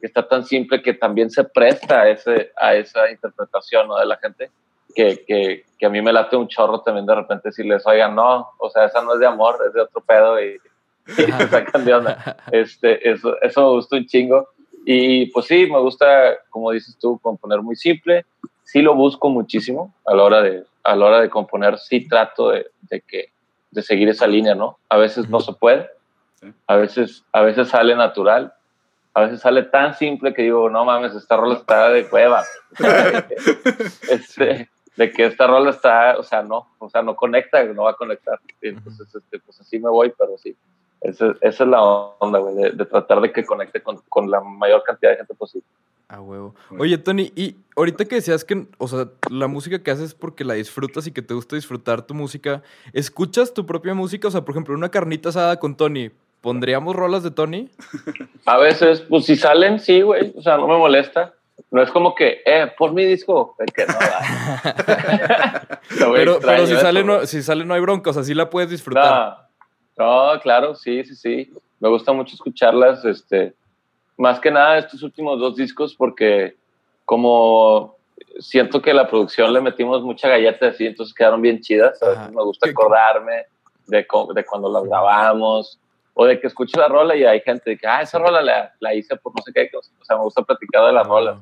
que 0.00 0.06
está 0.06 0.26
tan 0.26 0.44
simple 0.44 0.82
que 0.82 0.94
también 0.94 1.30
se 1.30 1.44
presta 1.44 2.02
a, 2.02 2.08
ese, 2.10 2.52
a 2.56 2.74
esa 2.74 3.10
interpretación 3.10 3.88
¿no? 3.88 3.98
de 3.98 4.06
la 4.06 4.16
gente, 4.18 4.50
que, 4.94 5.24
que, 5.26 5.64
que 5.78 5.86
a 5.86 5.90
mí 5.90 6.02
me 6.02 6.12
late 6.12 6.36
un 6.36 6.48
chorro 6.48 6.80
también 6.80 7.06
de 7.06 7.14
repente 7.14 7.48
decirles, 7.48 7.86
oigan, 7.86 8.14
no, 8.14 8.50
o 8.58 8.70
sea, 8.70 8.84
esa 8.84 9.02
no 9.02 9.14
es 9.14 9.20
de 9.20 9.26
amor, 9.26 9.58
es 9.66 9.72
de 9.72 9.80
otro 9.80 10.02
pedo 10.02 10.42
y, 10.42 10.58
y 11.06 11.12
se 11.12 11.48
sacan 11.48 11.84
de 11.84 11.94
onda. 11.94 12.36
Este, 12.52 13.08
eso, 13.08 13.40
eso 13.40 13.62
me 13.62 13.70
gusta 13.70 13.96
un 13.96 14.06
chingo. 14.06 14.48
Y 14.84 15.26
pues 15.26 15.46
sí, 15.46 15.66
me 15.66 15.78
gusta, 15.80 16.38
como 16.48 16.70
dices 16.70 16.96
tú, 16.98 17.18
componer 17.18 17.60
muy 17.60 17.76
simple. 17.76 18.24
Sí 18.70 18.82
lo 18.82 18.94
busco 18.94 19.30
muchísimo 19.30 19.92
a 20.06 20.14
la 20.14 20.22
hora 20.22 20.42
de, 20.42 20.62
a 20.84 20.94
la 20.94 21.06
hora 21.06 21.20
de 21.20 21.28
componer. 21.28 21.76
Sí 21.78 22.06
trato 22.06 22.50
de, 22.50 22.70
de 22.82 23.00
que, 23.00 23.32
de 23.72 23.82
seguir 23.82 24.08
esa 24.08 24.28
línea, 24.28 24.54
¿no? 24.54 24.78
A 24.88 24.96
veces 24.96 25.28
no 25.28 25.40
se 25.40 25.52
puede. 25.54 25.90
A 26.68 26.76
veces, 26.76 27.24
a 27.32 27.42
veces 27.42 27.66
sale 27.66 27.96
natural. 27.96 28.54
A 29.12 29.22
veces 29.22 29.40
sale 29.40 29.64
tan 29.64 29.94
simple 29.94 30.32
que 30.32 30.42
digo, 30.42 30.70
no 30.70 30.84
mames, 30.84 31.16
esta 31.16 31.36
rola 31.36 31.54
está 31.54 31.88
de 31.88 32.08
cueva. 32.08 32.44
este, 34.08 34.70
de 34.94 35.12
que 35.12 35.24
esta 35.24 35.48
rola 35.48 35.70
está, 35.70 36.16
o 36.16 36.22
sea, 36.22 36.44
no, 36.44 36.68
o 36.78 36.88
sea, 36.88 37.02
no 37.02 37.16
conecta, 37.16 37.64
no 37.64 37.82
va 37.82 37.90
a 37.90 37.94
conectar. 37.94 38.38
Entonces, 38.60 39.12
este, 39.12 39.40
pues 39.40 39.60
así 39.60 39.80
me 39.80 39.90
voy, 39.90 40.12
pero 40.16 40.38
sí. 40.38 40.56
Esa, 41.00 41.34
esa 41.40 41.64
es 41.64 41.70
la 41.70 41.82
onda, 41.82 42.38
güey, 42.38 42.54
de, 42.54 42.70
de 42.72 42.84
tratar 42.84 43.20
de 43.20 43.32
que 43.32 43.44
conecte 43.44 43.82
con, 43.82 43.98
con 44.08 44.30
la 44.30 44.40
mayor 44.40 44.82
cantidad 44.82 45.12
de 45.12 45.18
gente 45.18 45.34
posible. 45.34 45.66
A 46.10 46.20
huevo. 46.20 46.54
Oye, 46.76 46.98
Tony, 46.98 47.32
y 47.36 47.54
ahorita 47.76 48.04
que 48.04 48.16
decías 48.16 48.44
que, 48.44 48.66
o 48.78 48.88
sea, 48.88 49.06
la 49.30 49.46
música 49.46 49.80
que 49.80 49.92
haces 49.92 50.06
es 50.06 50.14
porque 50.14 50.44
la 50.44 50.54
disfrutas 50.54 51.06
y 51.06 51.12
que 51.12 51.22
te 51.22 51.34
gusta 51.34 51.54
disfrutar 51.54 52.02
tu 52.02 52.14
música, 52.14 52.62
¿escuchas 52.92 53.54
tu 53.54 53.64
propia 53.64 53.94
música? 53.94 54.26
O 54.26 54.30
sea, 54.32 54.40
por 54.40 54.54
ejemplo, 54.54 54.74
una 54.74 54.88
carnita 54.88 55.28
asada 55.28 55.60
con 55.60 55.76
Tony, 55.76 56.10
¿pondríamos 56.40 56.96
rolas 56.96 57.22
de 57.22 57.30
Tony? 57.30 57.70
A 58.44 58.58
veces, 58.58 59.02
pues 59.02 59.24
si 59.24 59.36
salen, 59.36 59.78
sí, 59.78 60.02
güey, 60.02 60.34
o 60.36 60.42
sea, 60.42 60.56
no 60.56 60.66
me 60.66 60.78
molesta. 60.78 61.32
No 61.70 61.80
es 61.80 61.92
como 61.92 62.16
que, 62.16 62.40
eh, 62.44 62.72
por 62.76 62.92
mi 62.92 63.04
disco, 63.04 63.54
de 63.58 63.66
que 63.66 63.86
no 63.86 63.94
Pero, 66.12 66.40
pero 66.40 66.66
si, 66.66 66.74
sale, 66.74 67.04
no, 67.04 67.24
si 67.26 67.42
sale 67.42 67.64
no 67.64 67.74
hay 67.74 67.80
bronca, 67.80 68.10
o 68.10 68.12
sea, 68.12 68.24
sí 68.24 68.34
la 68.34 68.50
puedes 68.50 68.70
disfrutar. 68.70 69.28
No, 69.28 69.36
no, 70.00 70.40
claro, 70.40 70.74
sí, 70.74 71.04
sí, 71.04 71.14
sí. 71.14 71.52
Me 71.78 71.88
gusta 71.88 72.12
mucho 72.12 72.34
escucharlas, 72.34 73.04
este, 73.04 73.54
más 74.16 74.38
que 74.40 74.50
nada 74.50 74.78
estos 74.78 75.02
últimos 75.02 75.38
dos 75.40 75.56
discos, 75.56 75.94
porque 75.94 76.56
como 77.04 77.96
siento 78.38 78.80
que 78.82 78.92
la 78.94 79.08
producción 79.08 79.52
le 79.52 79.60
metimos 79.60 80.02
mucha 80.02 80.28
galleta 80.28 80.68
así, 80.68 80.86
entonces 80.86 81.14
quedaron 81.14 81.40
bien 81.42 81.60
chidas. 81.60 82.02
A 82.02 82.06
veces 82.08 82.22
Ajá. 82.24 82.30
me 82.32 82.42
gusta 82.42 82.66
¿Qué- 82.66 82.70
acordarme 82.72 83.46
de, 83.86 84.06
co- 84.06 84.32
de 84.34 84.44
cuando 84.44 84.70
las 84.70 84.84
grabamos, 84.84 85.78
o 86.14 86.26
de 86.26 86.38
que 86.38 86.46
escucho 86.48 86.78
la 86.78 86.88
rola 86.88 87.16
y 87.16 87.24
hay 87.24 87.40
gente 87.40 87.76
que, 87.78 87.86
ah, 87.86 88.02
esa 88.02 88.18
rola 88.18 88.42
la, 88.42 88.72
la 88.80 88.94
hice 88.94 89.16
por 89.16 89.34
no 89.34 89.42
sé 89.42 89.52
qué, 89.54 89.70
o 89.76 90.04
sea, 90.04 90.16
me 90.16 90.22
gusta 90.22 90.42
platicar 90.42 90.86
de 90.86 90.92
la 90.92 91.02
rola. 91.02 91.38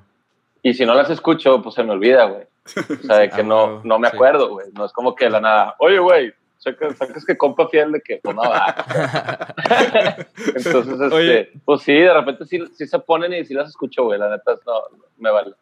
Y 0.62 0.74
si 0.74 0.84
no 0.86 0.94
las 0.94 1.10
escucho, 1.10 1.60
pues 1.62 1.74
se 1.74 1.82
me 1.82 1.92
olvida, 1.92 2.24
güey. 2.26 2.44
O 3.02 3.06
sea, 3.06 3.16
de 3.18 3.28
que 3.30 3.40
Ah, 3.40 3.44
no, 3.44 3.64
huevo, 3.64 3.80
no 3.84 3.98
me 3.98 4.08
acuerdo, 4.08 4.50
güey. 4.50 4.66
No 4.74 4.84
es 4.84 4.92
como 4.92 5.14
que 5.14 5.24
de 5.24 5.30
la 5.30 5.40
nada, 5.40 5.74
oye, 5.78 5.98
güey, 5.98 6.32
sacas, 6.58 6.96
sacas 6.98 7.24
que 7.24 7.36
compa 7.38 7.68
fiel 7.68 7.92
de 7.92 8.00
que, 8.00 8.20
pues 8.22 8.36
no 8.36 8.42
va. 8.42 8.74
Entonces, 10.54 11.00
este, 11.00 11.14
Oye. 11.14 11.50
pues 11.64 11.82
sí, 11.82 11.92
de 11.94 12.12
repente 12.12 12.44
sí, 12.44 12.60
sí 12.74 12.86
se 12.86 12.98
ponen 12.98 13.32
y 13.32 13.44
sí 13.44 13.54
las 13.54 13.68
escucho, 13.70 14.04
güey. 14.04 14.18
La 14.18 14.30
neta, 14.30 14.52
no, 14.66 14.98
me 15.18 15.30
vale. 15.30 15.54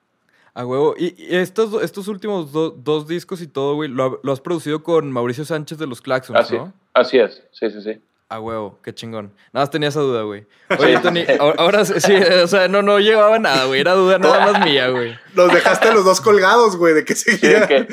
A 0.55 0.65
huevo. 0.65 0.95
Y, 0.99 1.15
y 1.23 1.37
estos, 1.37 1.83
estos 1.83 2.09
últimos 2.09 2.51
do- 2.53 2.71
dos 2.71 3.07
discos 3.07 3.43
y 3.43 3.47
todo, 3.47 3.75
güey, 3.75 3.91
lo, 3.91 4.21
lo 4.23 4.33
has 4.33 4.41
producido 4.41 4.83
con 4.83 5.13
Mauricio 5.13 5.45
Sánchez 5.45 5.79
de 5.79 5.87
los 5.87 6.01
Claxons, 6.01 6.41
Así, 6.41 6.57
¿no? 6.57 6.73
así 6.95 7.19
es, 7.19 7.43
sí, 7.53 7.71
sí, 7.71 7.83
sí. 7.83 8.01
A 8.29 8.41
huevo, 8.41 8.81
qué 8.83 8.93
chingón. 8.93 9.33
Nada 9.53 9.63
más 9.63 9.71
tenía 9.71 9.89
esa 9.89 10.01
duda, 10.01 10.23
güey. 10.23 10.47
Oye, 10.81 10.97
Sí. 10.97 11.03
Tony, 11.03 11.25
ahora, 11.59 11.85
sí, 11.85 12.13
o 12.43 12.49
sea, 12.49 12.67
no, 12.67 12.83
no 12.83 12.99
llevaba 12.99 13.39
nada, 13.39 13.67
güey. 13.67 13.81
Era 13.81 13.93
duda 13.93 14.19
nada 14.19 14.51
más 14.53 14.65
mía, 14.65 14.89
güey. 14.89 15.17
Los 15.37 15.53
dejaste 15.53 15.93
los 15.93 16.05
dos 16.05 16.21
colgados, 16.21 16.77
güey, 16.77 16.93
de 16.95 17.05
que 17.05 17.15
Sí, 17.15 17.37
seguía. 17.37 17.69
que- 17.69 17.87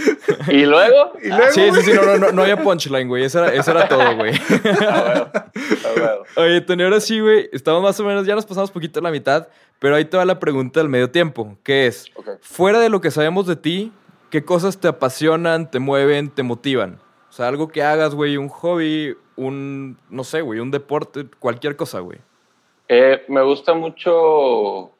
y 0.47 0.65
luego, 0.65 1.13
Y 1.23 1.27
luego, 1.27 1.51
Sí, 1.51 1.69
sí, 1.75 1.81
sí, 1.83 1.93
no, 1.93 2.01
no, 2.03 2.17
no, 2.17 2.31
no 2.31 2.41
había 2.41 2.57
punchline, 2.63 3.07
güey. 3.07 3.23
Eso 3.25 3.43
era, 3.43 3.53
eso 3.53 3.69
era 3.69 3.87
todo, 3.87 4.15
güey. 4.15 4.33
ah, 4.89 5.05
bueno, 5.05 5.31
ah, 5.35 5.89
bueno. 5.95 6.11
Oye, 6.37 6.61
Tony, 6.61 6.83
ahora 6.83 6.99
sí, 6.99 7.19
güey. 7.19 7.47
Estamos 7.53 7.83
más 7.83 7.99
o 7.99 8.03
menos, 8.03 8.25
ya 8.25 8.33
nos 8.33 8.45
pasamos 8.47 8.71
poquito 8.71 8.99
a 9.01 9.03
la 9.03 9.11
mitad, 9.11 9.47
pero 9.77 9.95
ahí 9.95 10.05
te 10.05 10.17
va 10.17 10.25
la 10.25 10.39
pregunta 10.39 10.79
del 10.79 10.89
medio 10.89 11.11
tiempo, 11.11 11.57
que 11.63 11.85
es, 11.85 12.07
fuera 12.41 12.79
de 12.79 12.89
lo 12.89 13.01
que 13.01 13.11
sabemos 13.11 13.45
de 13.45 13.55
ti, 13.55 13.91
¿qué 14.31 14.43
cosas 14.43 14.79
te 14.79 14.87
apasionan, 14.87 15.69
te 15.69 15.77
mueven, 15.77 16.31
te 16.31 16.41
motivan? 16.41 16.99
O 17.29 17.33
sea, 17.33 17.47
algo 17.47 17.67
que 17.67 17.83
hagas, 17.83 18.15
güey, 18.15 18.37
un 18.37 18.47
hobby, 18.49 19.15
un, 19.35 19.97
no 20.09 20.23
sé, 20.23 20.41
güey, 20.41 20.59
un 20.59 20.71
deporte, 20.71 21.25
cualquier 21.39 21.75
cosa, 21.75 21.99
güey. 21.99 22.19
Eh, 22.87 23.23
me 23.27 23.41
gusta 23.41 23.73
mucho. 23.73 24.91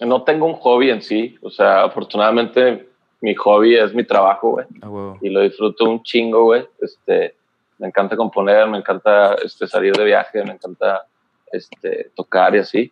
No 0.00 0.22
tengo 0.24 0.46
un 0.46 0.54
hobby 0.54 0.90
en 0.90 1.02
sí, 1.02 1.36
o 1.42 1.50
sea, 1.50 1.84
afortunadamente 1.84 2.88
mi 3.20 3.34
hobby 3.34 3.76
es 3.76 3.94
mi 3.94 4.04
trabajo, 4.04 4.50
güey. 4.50 4.66
A 4.80 4.88
huevo. 4.88 5.18
y 5.20 5.28
lo 5.28 5.40
disfruto 5.40 5.88
un 5.88 6.02
chingo, 6.02 6.44
güey. 6.44 6.66
Este, 6.80 7.36
me 7.78 7.86
encanta 7.88 8.16
componer, 8.16 8.68
me 8.68 8.78
encanta 8.78 9.34
este, 9.34 9.66
salir 9.66 9.94
de 9.94 10.04
viaje, 10.04 10.42
me 10.44 10.52
encanta 10.52 11.06
este, 11.52 12.10
tocar 12.16 12.54
y 12.56 12.58
así. 12.58 12.90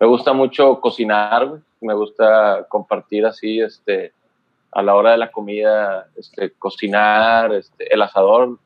Me 0.00 0.06
gusta 0.06 0.32
mucho 0.32 0.80
cocinar, 0.80 1.46
güey. 1.46 1.60
Me 1.80 1.94
gusta 1.94 2.66
compartir 2.68 3.26
así, 3.26 3.60
este, 3.60 4.12
a 4.72 4.82
la 4.82 4.94
hora 4.94 5.12
de 5.12 5.18
la 5.18 5.32
comida, 5.32 6.08
este, 6.16 6.52
cocinar, 6.52 7.52
este, 7.54 7.92
el 7.92 8.02
asador, 8.02 8.58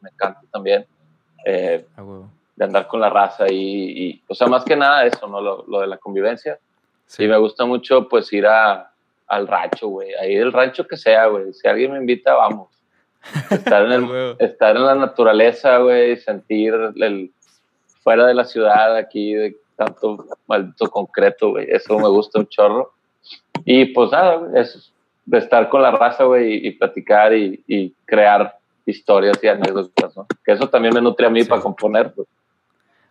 me 0.00 0.10
encanta 0.10 0.40
también. 0.52 0.86
Eh, 1.44 1.86
huevo. 1.96 2.28
de 2.56 2.64
andar 2.64 2.86
con 2.88 3.00
la 3.00 3.08
raza 3.08 3.46
y, 3.48 4.08
y, 4.08 4.22
o 4.26 4.34
sea, 4.34 4.48
más 4.48 4.64
que 4.64 4.76
nada 4.76 5.06
eso, 5.06 5.26
¿no? 5.28 5.40
Lo, 5.40 5.64
lo 5.68 5.80
de 5.80 5.86
la 5.86 5.98
convivencia. 5.98 6.58
Sí. 7.06 7.24
Y 7.24 7.28
me 7.28 7.38
gusta 7.38 7.64
mucho, 7.64 8.08
pues, 8.08 8.32
ir 8.32 8.46
a, 8.46 8.90
al 9.28 9.46
rancho, 9.46 9.88
güey. 9.88 10.14
Ahí 10.14 10.34
del 10.34 10.52
rancho 10.52 10.86
que 10.86 10.96
sea, 10.96 11.26
güey. 11.26 11.52
Si 11.52 11.66
alguien 11.68 11.92
me 11.92 11.98
invita, 11.98 12.34
vamos. 12.34 12.68
Estar 13.50 13.84
en, 13.86 13.92
el, 13.92 14.36
estar 14.38 14.76
en 14.76 14.84
la 14.84 14.94
naturaleza, 14.94 15.78
güey. 15.78 16.16
Sentir 16.16 16.74
el, 16.96 17.30
fuera 18.02 18.26
de 18.26 18.34
la 18.34 18.44
ciudad, 18.44 18.96
aquí, 18.96 19.34
de 19.34 19.56
tanto 19.76 20.26
maldito 20.46 20.90
concreto, 20.90 21.50
güey. 21.50 21.66
Eso 21.70 21.98
me 21.98 22.08
gusta 22.08 22.40
un 22.40 22.48
chorro. 22.48 22.92
Y, 23.64 23.86
pues, 23.86 24.10
nada, 24.10 24.36
güey. 24.36 24.60
Eso. 24.60 24.80
De 25.24 25.38
estar 25.38 25.68
con 25.68 25.82
la 25.82 25.90
raza, 25.90 26.24
güey, 26.24 26.54
y, 26.54 26.68
y 26.68 26.70
platicar 26.72 27.34
y, 27.34 27.62
y 27.66 27.90
crear 28.06 28.57
historias 28.88 29.38
y 29.42 29.48
anécdotas, 29.48 30.16
¿no? 30.16 30.26
Que 30.44 30.52
eso 30.52 30.68
también 30.68 30.94
me 30.94 31.00
nutre 31.00 31.26
a 31.26 31.30
mí 31.30 31.42
Sí. 31.42 31.48
para 31.48 31.60
componer, 31.62 32.12
pues. 32.14 32.26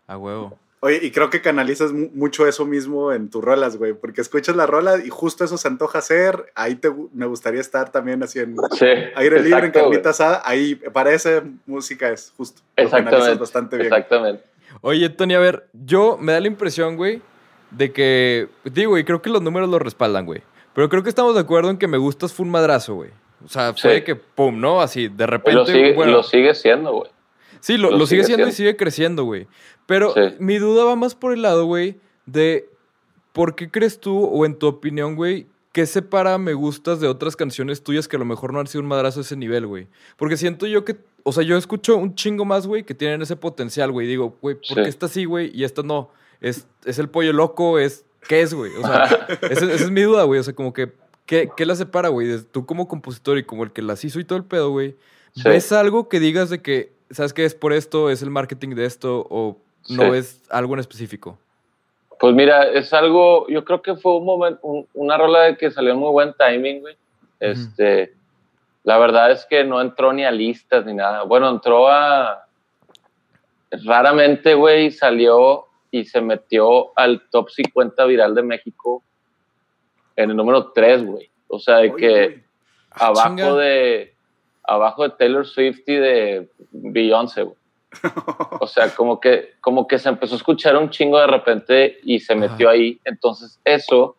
A 0.08 0.18
huevo. 0.18 0.58
Oye, 0.80 1.00
y 1.02 1.12
creo 1.12 1.30
que 1.32 1.42
canalizas 1.42 1.92
mu- 1.92 2.10
mucho 2.14 2.48
eso 2.48 2.64
mismo 2.66 3.12
en 3.12 3.30
tus 3.30 3.44
rolas, 3.44 3.78
güey, 3.78 3.94
porque 3.94 4.22
escuchas 4.22 4.56
la 4.56 4.68
rola 4.68 4.98
y 5.04 5.10
justo 5.10 5.44
eso 5.44 5.58
se 5.58 5.68
antoja 5.68 6.00
hacer. 6.00 6.52
Ahí 6.54 6.76
te, 6.76 6.94
me 7.14 7.26
gustaría 7.26 7.60
estar 7.62 7.92
también 7.92 8.22
así 8.22 8.40
en 8.40 8.56
Sí. 8.78 8.86
aire 9.16 9.42
libre, 9.42 9.66
en 9.66 9.72
carnita 9.72 10.12
asada. 10.12 10.42
Ahí, 10.46 10.76
para 10.76 11.12
esa 11.12 11.44
música 11.66 12.10
es 12.10 12.32
justo. 12.38 12.62
Lo 12.78 12.90
canalizas 12.90 12.94
Exactamente. 13.10 13.40
bastante 13.40 13.76
bien. 13.78 13.88
Exactamente. 13.88 14.44
Oye, 14.82 15.10
Tony, 15.10 15.34
a 15.34 15.40
ver, 15.40 15.68
yo 15.74 16.18
me 16.22 16.34
da 16.34 16.40
la 16.40 16.48
impresión, 16.48 16.96
güey, 16.96 17.22
de 17.72 17.92
que, 17.92 18.48
digo, 18.64 18.98
y 19.00 19.04
creo 19.04 19.22
que 19.22 19.32
los 19.32 19.42
números 19.42 19.70
lo 19.70 19.80
respaldan, 19.80 20.26
güey. 20.28 20.44
Pero 20.76 20.90
creo 20.90 21.02
que 21.02 21.10
estamos 21.10 21.34
de 21.34 21.42
acuerdo 21.42 21.72
en 21.72 21.78
que 21.80 21.88
me 21.88 21.98
gustas 21.98 22.32
fue 22.34 22.46
un 22.46 22.52
madrazo, 22.52 22.94
güey. 22.96 23.10
O 23.46 23.50
sea, 23.50 23.74
fue 23.74 23.98
Sí. 23.98 24.02
que, 24.04 24.16
pum, 24.16 24.60
¿no? 24.60 24.82
Así, 24.82 25.08
de 25.10 25.28
repente, 25.28 25.54
lo 25.60 25.66
sigue, 25.66 25.94
bueno, 25.94 26.12
lo 26.12 26.24
sigue 26.24 26.54
siendo, 26.56 26.92
güey. 26.94 27.12
sí, 27.60 27.78
lo, 27.78 27.92
lo 27.92 27.98
lo 28.00 28.06
sigue 28.08 28.24
sigue 28.24 28.36
siendo 28.36 28.50
y 28.50 28.52
sigue 28.54 28.76
creciendo, 28.76 29.24
güey. 29.24 29.48
Pero 29.86 30.14
Sí. 30.14 30.22
mi 30.40 30.58
duda 30.58 30.84
va 30.86 30.96
más 30.96 31.16
por 31.16 31.34
el 31.34 31.42
lado, 31.44 31.66
güey, 31.66 31.98
de 32.26 32.70
por 33.34 33.56
qué 33.56 33.70
crees 33.70 34.00
tú, 34.00 34.18
o 34.26 34.46
en 34.46 34.56
tu 34.58 34.68
opinión, 34.68 35.16
güey, 35.16 35.48
¿qué 35.72 35.86
separa 35.86 36.38
Me 36.40 36.54
Gustas 36.54 37.00
de 37.00 37.08
otras 37.08 37.36
canciones 37.36 37.84
tuyas 37.84 38.08
que 38.08 38.16
a 38.16 38.20
lo 38.20 38.26
mejor 38.26 38.52
no 38.52 38.60
han 38.60 38.68
sido 38.68 38.82
un 38.82 38.88
madrazo 38.88 39.20
a 39.20 39.22
ese 39.22 39.36
nivel, 39.36 39.68
güey? 39.68 39.88
Porque 40.18 40.36
siento 40.38 40.66
yo 40.66 40.84
que, 40.84 40.98
o 41.24 41.32
sea, 41.32 41.44
yo 41.44 41.56
escucho 41.58 41.96
un 41.98 42.16
chingo 42.16 42.46
más, 42.46 42.66
güey, 42.66 42.84
que 42.84 42.96
tienen 42.96 43.22
ese 43.22 43.36
potencial, 43.36 43.92
güey. 43.92 44.08
Digo, 44.08 44.36
güey, 44.42 44.56
¿por 44.56 44.66
Sí. 44.66 44.74
qué 44.76 44.82
esta 44.90 45.08
sí, 45.08 45.26
güey? 45.26 45.52
Y 45.54 45.64
esta 45.64 45.84
no. 45.84 46.10
Es, 46.42 46.68
es 46.86 46.98
el 47.00 47.10
pollo 47.10 47.32
loco, 47.34 47.78
es. 47.80 48.06
¿Qué 48.28 48.42
es, 48.42 48.54
güey? 48.54 48.72
O 48.76 48.82
sea, 48.82 49.04
esa, 49.52 49.66
esa 49.72 49.86
es 49.86 49.92
mi 49.92 50.02
duda, 50.02 50.24
güey. 50.24 50.40
O 50.40 50.44
sea, 50.44 50.54
como 50.56 50.74
que. 50.74 50.92
¿Qué, 51.28 51.50
qué 51.56 51.66
la 51.68 51.76
separa, 51.76 52.10
güey? 52.10 52.42
Tú 52.52 52.66
como 52.66 52.88
compositor 52.88 53.38
y 53.38 53.44
como 53.44 53.64
el 53.64 53.72
que 53.72 53.84
las 53.84 54.04
hizo 54.04 54.20
y 54.20 54.24
todo 54.26 54.40
el 54.40 54.46
pedo, 54.46 54.72
güey. 54.72 54.96
Sí. 55.36 55.44
¿Ves 55.48 55.72
algo 55.72 56.10
que 56.10 56.20
digas 56.20 56.50
de 56.50 56.62
que, 56.64 56.94
¿sabes 57.12 57.34
qué 57.34 57.46
es 57.46 57.54
por 57.54 57.74
esto? 57.74 58.10
¿Es 58.10 58.22
el 58.24 58.32
marketing 58.32 58.70
de 58.76 58.86
esto? 58.86 59.28
¿O 59.30 59.58
no 59.90 60.04
Sí. 60.14 60.18
es 60.18 60.42
algo 60.50 60.74
en 60.74 60.80
específico? 60.80 61.38
Pues 62.20 62.34
mira, 62.34 62.64
es 62.70 62.92
algo, 62.94 63.48
yo 63.48 63.64
creo 63.64 63.82
que 63.84 63.96
fue 63.96 64.18
un 64.18 64.26
momento, 64.26 64.60
un- 64.64 64.88
una 64.96 65.18
rola 65.18 65.42
de 65.44 65.58
que 65.58 65.70
salió 65.70 65.92
en 65.92 66.00
muy 66.00 66.12
buen 66.12 66.34
timing, 66.34 66.80
güey. 66.82 66.96
Este, 67.40 68.14
la 68.84 68.98
verdad 68.98 69.30
es 69.32 69.46
que 69.48 69.64
no 69.64 69.80
entró 69.82 70.12
ni 70.14 70.24
a 70.26 70.32
listas 70.32 70.84
ni 70.86 70.94
nada. 70.96 71.24
Bueno, 71.24 71.48
entró 71.50 71.88
a, 71.90 72.48
raramente, 73.86 74.54
güey, 74.56 74.92
salió 74.92 75.66
y 75.92 76.06
se 76.06 76.22
metió 76.22 76.98
al 76.98 77.22
top 77.30 77.50
50 77.50 78.06
viral 78.06 78.34
de 78.36 78.44
México 78.44 79.04
en 80.18 80.32
el 80.32 80.36
número 80.36 80.72
3, 80.74 81.06
güey. 81.06 81.30
O 81.48 81.58
sea, 81.60 81.78
de 81.78 81.96
que 81.96 82.44
abajo 82.92 83.30
chinga. 83.30 83.56
de, 83.56 84.14
abajo 84.64 85.04
de 85.04 85.10
Taylor 85.12 85.46
Swift 85.48 85.80
y 85.88 85.96
de 85.96 86.50
Beyoncé, 86.72 87.44
güey. 87.44 87.56
O 88.60 88.68
sea, 88.68 88.94
como 88.94 89.20
que, 89.22 89.54
como 89.62 89.88
que 89.88 89.98
se 89.98 90.10
empezó 90.10 90.34
a 90.36 90.38
escuchar 90.38 90.76
un 90.76 90.90
chingo 90.90 91.18
de 91.20 91.28
repente 91.28 92.00
y 92.04 92.20
se 92.20 92.36
metió 92.36 92.68
Ajá. 92.68 92.76
ahí. 92.76 93.00
Entonces, 93.06 93.60
eso 93.64 94.18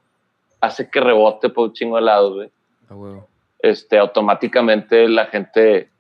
hace 0.61 0.89
que 0.91 1.01
rebote 1.01 1.51
por 1.51 1.69
un 1.69 1.73
chingo 1.75 1.97
de 1.97 2.03
lados, 2.03 2.35
güey. 2.35 2.51
A 2.89 2.95
huevo. 2.95 3.29
Este, 3.61 3.99
automáticamente 3.99 5.09
la 5.09 5.27
gente 5.27 5.91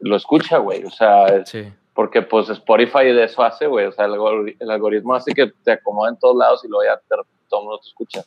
lo 0.00 0.16
escucha, 0.16 0.58
güey. 0.58 0.84
O 0.84 0.90
sea, 0.90 1.44
Sí. 1.46 1.64
porque 1.94 2.20
pues 2.22 2.48
Spotify 2.50 3.04
de 3.12 3.24
eso 3.24 3.42
hace, 3.42 3.66
güey. 3.66 3.86
O 3.86 3.92
sea, 3.92 4.04
el, 4.04 4.12
algori- 4.12 4.56
el 4.60 4.70
algoritmo 4.70 5.14
hace 5.14 5.32
que 5.32 5.46
te 5.64 5.72
acomoda 5.72 6.10
en 6.10 6.18
todos 6.18 6.36
lados 6.36 6.64
y 6.64 6.68
luego 6.68 6.84
ya 6.84 6.96
te, 6.98 7.16
todo 7.48 7.60
el 7.60 7.64
mundo 7.66 7.78
te 7.80 7.88
escucha. 7.88 8.24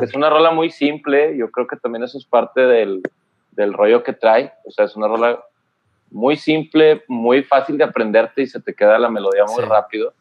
Es 0.00 0.14
una 0.14 0.30
rola 0.30 0.50
muy 0.50 0.70
simple. 0.70 1.36
Yo 1.36 1.50
creo 1.50 1.66
que 1.66 1.76
también 1.76 2.04
eso 2.04 2.18
es 2.18 2.24
parte 2.24 2.60
del, 2.62 3.02
del 3.52 3.72
rollo 3.72 4.02
que 4.02 4.12
trae. 4.12 4.52
O 4.64 4.70
sea, 4.70 4.84
es 4.84 4.96
una 4.96 5.08
rola 5.08 5.40
muy 6.10 6.36
simple, 6.36 7.04
muy 7.08 7.42
fácil 7.42 7.76
de 7.78 7.84
aprenderte 7.84 8.42
y 8.42 8.46
se 8.46 8.60
te 8.60 8.74
queda 8.74 8.98
la 8.98 9.10
melodía 9.10 9.44
muy 9.44 9.62
Sí. 9.62 9.68
rápido. 9.68 10.12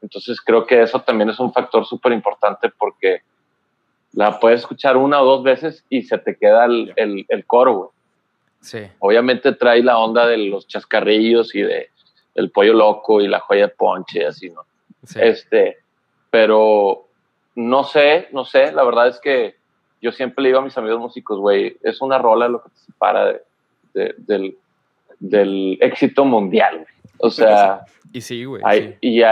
Entonces 0.00 0.40
creo 0.40 0.64
que 0.66 0.80
eso 0.82 1.00
también 1.02 1.28
es 1.30 1.40
un 1.40 1.52
factor 1.52 1.84
súper 1.84 2.12
importante 2.12 2.70
porque 2.78 3.22
la 4.12 4.38
puedes 4.38 4.60
escuchar 4.60 4.96
una 4.96 5.20
o 5.20 5.24
dos 5.24 5.42
veces 5.42 5.84
y 5.88 6.02
se 6.02 6.18
te 6.18 6.36
queda 6.36 6.64
el, 6.66 6.92
el, 6.96 7.26
el 7.28 7.44
coro, 7.46 7.74
güey. 7.74 7.88
Sí. 8.60 8.78
Obviamente 9.00 9.52
trae 9.52 9.82
la 9.82 9.98
onda 9.98 10.26
de 10.26 10.36
los 10.38 10.66
chascarrillos 10.66 11.54
y 11.54 11.62
de 11.62 11.90
el 12.34 12.50
pollo 12.50 12.72
loco 12.74 13.20
y 13.20 13.26
la 13.28 13.40
joya 13.40 13.62
de 13.68 13.74
ponche 13.74 14.20
y 14.20 14.24
así, 14.24 14.50
¿no? 14.50 14.62
sí. 15.04 15.18
Este, 15.20 15.78
pero 16.30 17.07
no 17.58 17.82
sé, 17.84 18.28
no 18.32 18.44
sé, 18.44 18.70
la 18.72 18.84
verdad 18.84 19.08
es 19.08 19.18
que 19.20 19.56
yo 20.00 20.12
siempre 20.12 20.42
le 20.44 20.50
digo 20.50 20.60
a 20.60 20.62
mis 20.64 20.78
amigos 20.78 21.00
músicos, 21.00 21.38
güey, 21.40 21.76
es 21.82 22.00
una 22.00 22.18
rola 22.18 22.46
lo 22.48 22.62
que 22.62 22.68
te 22.70 22.76
separa 22.86 23.26
de- 23.26 23.42
de- 23.94 24.14
del, 24.18 24.56
del 25.18 25.76
éxito 25.80 26.24
mundial, 26.24 26.76
güey. 26.76 26.86
O 27.18 27.30
sea, 27.30 27.80
Y 28.12 28.20
sí, 28.20 28.44
güey. 28.44 28.62
sí. 28.70 28.94
y, 29.00 29.22
y, 29.22 29.24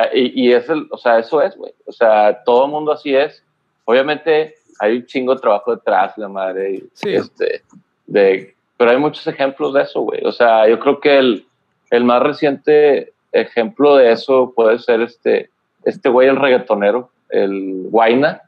y 0.48 0.52
es 0.52 0.68
el, 0.68 0.88
o 0.90 0.98
sea, 0.98 1.20
eso 1.20 1.40
es, 1.40 1.56
güey. 1.56 1.72
O 1.86 1.92
sea, 1.92 2.42
todo 2.44 2.64
el 2.64 2.72
mundo 2.72 2.90
así 2.90 3.14
es. 3.14 3.44
Obviamente 3.84 4.56
hay 4.80 4.96
un 4.96 5.06
chingo 5.06 5.34
de 5.36 5.40
trabajo 5.40 5.74
detrás, 5.76 6.18
la 6.18 6.28
madre. 6.28 6.72
y, 6.72 6.84
Sí. 6.94 7.14
Este, 7.14 7.62
de, 8.08 8.54
pero 8.76 8.90
hay 8.90 8.96
muchos 8.98 9.24
ejemplos 9.28 9.72
de 9.72 9.82
eso, 9.82 10.00
güey. 10.00 10.20
O 10.24 10.32
sea, 10.32 10.68
yo 10.68 10.80
creo 10.80 10.98
que 11.00 11.16
el, 11.16 11.46
el 11.90 12.02
más 12.04 12.20
reciente 12.22 13.12
ejemplo 13.30 13.94
de 13.96 14.10
eso 14.10 14.52
puede 14.54 14.80
ser 14.80 15.00
este, 15.02 15.50
este 15.84 16.08
güey, 16.08 16.26
el 16.28 16.36
reggaetonero, 16.36 17.10
el 17.30 17.86
Guaina, 17.90 18.42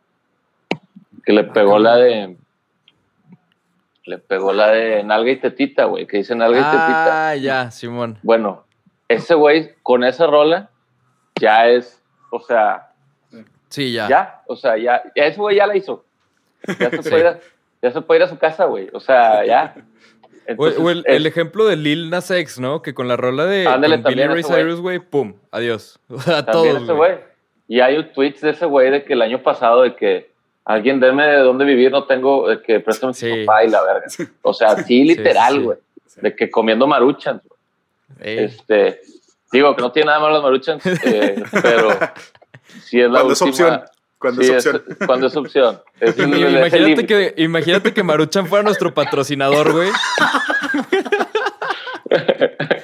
que 1.24 1.32
le 1.32 1.44
pegó 1.44 1.78
la 1.78 1.96
de. 1.96 2.36
Le 4.04 4.18
pegó 4.18 4.52
la 4.54 4.68
de 4.68 5.04
nalga 5.04 5.30
y 5.30 5.36
tetita, 5.36 5.84
güey, 5.84 6.06
que 6.06 6.16
dice 6.18 6.34
nalga 6.34 6.58
y 6.60 6.62
tetita. 6.62 7.28
Ah, 7.30 7.36
ya, 7.36 7.70
Simón. 7.70 8.18
Bueno, 8.22 8.64
ese 9.08 9.34
güey 9.34 9.74
con 9.82 10.02
esa 10.02 10.26
rola 10.26 10.70
ya 11.38 11.68
es, 11.68 12.02
o 12.30 12.40
sea, 12.40 12.92
Sí, 13.68 13.92
ya. 13.92 14.08
ya, 14.08 14.42
o 14.46 14.56
sea, 14.56 14.78
ya, 14.78 15.02
ese 15.14 15.38
güey 15.38 15.56
ya 15.56 15.66
la 15.66 15.76
hizo. 15.76 16.04
Ya 16.66 16.88
se, 16.90 17.02
Sí. 17.02 17.10
puede, 17.10 17.20
ir 17.20 17.26
a, 17.26 17.38
ya 17.82 17.90
se 17.92 18.00
puede 18.00 18.20
ir 18.20 18.24
a 18.24 18.28
su 18.28 18.38
casa, 18.38 18.64
güey. 18.64 18.88
O 18.92 19.00
sea, 19.00 19.44
ya. 19.44 19.74
O, 20.56 20.66
Entonces, 20.66 20.80
o 20.80 20.88
el, 20.90 21.04
es- 21.06 21.26
ejemplo 21.26 21.66
de 21.66 21.76
Lil 21.76 22.08
Nas 22.08 22.30
X, 22.30 22.58
¿no? 22.58 22.80
Que 22.80 22.94
con 22.94 23.06
la 23.06 23.18
rola 23.18 23.44
de 23.44 23.68
Billy 24.06 24.24
Ray. 24.26 24.42
Cyrus, 24.42 24.80
güey, 24.80 24.98
pum, 24.98 25.34
adiós. 25.50 26.00
O 26.08 26.18
sea, 26.18 26.42
también 26.46 26.72
todos, 26.76 26.82
ese 26.84 26.92
güey. 26.94 27.18
Y 27.68 27.81
hay 27.81 28.02
tweets 28.12 28.40
de 28.40 28.50
ese 28.50 28.64
güey 28.66 28.90
de 28.90 29.04
que 29.04 29.12
el 29.12 29.20
año 29.22 29.42
pasado 29.42 29.83
de 29.83 29.94
que 29.94 30.31
alguien 30.64 31.00
deme 31.00 31.26
de 31.26 31.37
dónde 31.38 31.64
vivir, 31.64 31.90
no 31.92 32.04
tengo, 32.04 32.48
de 32.48 32.62
que 32.62 32.81
préstame 32.81 33.12
su 33.14 33.26
Sí. 33.26 33.44
papá 33.44 33.64
y 33.64 33.68
la 33.68 33.83
verga. 33.83 34.07
O 34.42 34.52
sea, 34.54 34.76
sí, 34.85 35.04
literal, 35.04 35.54
sí. 35.54 35.61
güey. 35.61 35.78
De 36.16 36.35
que 36.35 36.50
comiendo. 36.50 36.88
Ey, 38.20 38.38
Este, 38.44 39.00
digo 39.52 39.76
que 39.76 39.83
no 39.83 39.92
tiene 39.92 40.07
nada 40.07 40.18
malo 40.20 40.35
las 40.35 40.42
maruchans, 40.42 40.85
eh, 41.04 41.42
pero 41.62 41.90
sí 42.85 43.00
es 43.00 43.07
la 43.11 43.18
Cuando 43.20 43.33
es 43.35 43.42
opción. 43.42 43.83
Cuando 44.18 44.42
Sí, 44.42 44.50
es 44.52 44.66
opción. 44.66 44.85
es- 44.98 45.07
cuando 45.07 45.26
es 45.28 45.37
opción. 45.37 45.81
Es 46.00 46.18
imagínate, 46.18 47.07
que, 47.07 47.35
imagínate 47.37 47.94
que 47.94 48.02
Maruchan 48.02 48.46
fuera 48.48 48.64
nuestro 48.64 48.92
patrocinador, 48.92 49.70
güey. 49.72 49.90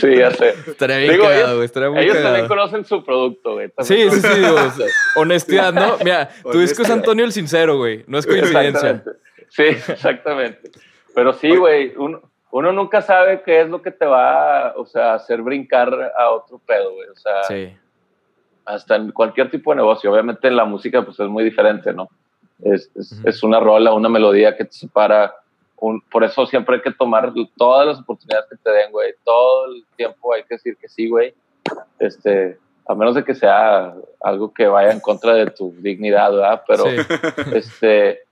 Sí, 0.00 0.16
ya 0.16 0.30
sé. 0.30 0.54
Estaría 0.66 0.98
bien 0.98 1.12
Digo, 1.12 1.24
cagado, 1.24 1.54
güey. 1.56 1.64
Estaría 1.66 1.90
muy 1.90 2.00
Ellos 2.00 2.14
cagado. 2.16 2.34
también 2.34 2.48
conocen 2.48 2.84
su 2.84 3.04
producto, 3.04 3.54
güey. 3.54 3.70
Sí, 3.80 4.10
sí, 4.10 4.20
sí. 4.20 4.42
o 4.44 4.70
sea, 4.70 4.86
honestidad, 5.16 5.72
¿no? 5.72 5.96
Mira, 6.04 6.28
tu 6.50 6.58
disco 6.58 6.82
es. 6.82 6.90
Antonio 6.90 7.24
el 7.24 7.32
Sincero, 7.32 7.76
güey. 7.78 8.04
No 8.06 8.18
es 8.18 8.26
coincidencia. 8.26 9.02
Sí, 9.48 9.62
exactamente. 9.64 10.70
Pero 11.14 11.32
sí, 11.32 11.56
güey, 11.56 11.94
uno, 11.96 12.20
uno 12.50 12.72
nunca 12.72 13.02
sabe 13.02 13.42
qué 13.44 13.62
es 13.62 13.68
lo 13.68 13.82
que 13.82 13.90
te 13.90 14.06
va 14.06 14.74
o 14.76 14.84
sea, 14.86 15.12
a 15.12 15.14
hacer 15.14 15.42
brincar 15.42 16.12
a 16.16 16.30
otro 16.30 16.60
pedo, 16.66 16.92
güey. 16.94 17.08
O 17.08 17.16
sea, 17.16 17.44
Sí. 17.44 17.74
hasta 18.64 18.96
en 18.96 19.10
cualquier 19.12 19.50
tipo 19.50 19.70
de 19.72 19.76
negocio. 19.76 20.12
Obviamente 20.12 20.48
en 20.48 20.56
la 20.56 20.64
música 20.64 21.02
pues 21.02 21.18
es 21.18 21.28
muy 21.28 21.44
diferente, 21.44 21.92
¿no? 21.92 22.08
Es, 22.62 22.90
es 23.24 23.42
una 23.42 23.60
rola, 23.60 23.92
una 23.92 24.08
melodía 24.08 24.56
que 24.56 24.64
te 24.64 24.72
separa. 24.72 25.34
Un, 25.80 26.00
por 26.00 26.24
eso 26.24 26.44
siempre 26.46 26.76
hay 26.76 26.82
que 26.82 26.92
tomar 26.92 27.32
todas 27.56 27.86
las 27.86 28.00
oportunidades 28.00 28.48
que 28.50 28.56
te 28.56 28.70
den, 28.70 28.90
güey. 28.90 29.14
Todo 29.24 29.66
el 29.66 29.84
tiempo 29.96 30.34
hay 30.34 30.42
que 30.42 30.56
decir 30.56 30.76
que 30.76 30.88
sí, 30.88 31.08
güey. 31.08 31.34
Este, 31.98 32.58
a 32.86 32.94
menos 32.94 33.14
de 33.14 33.24
que 33.24 33.34
sea 33.34 33.94
algo 34.20 34.52
que 34.52 34.66
vaya 34.66 34.90
en 34.90 35.00
contra 35.00 35.34
de 35.34 35.46
tu 35.50 35.74
dignidad, 35.78 36.32
¿verdad? 36.32 36.62
Pero 36.66 36.84
Sí. 36.84 36.96
este, 37.54 38.22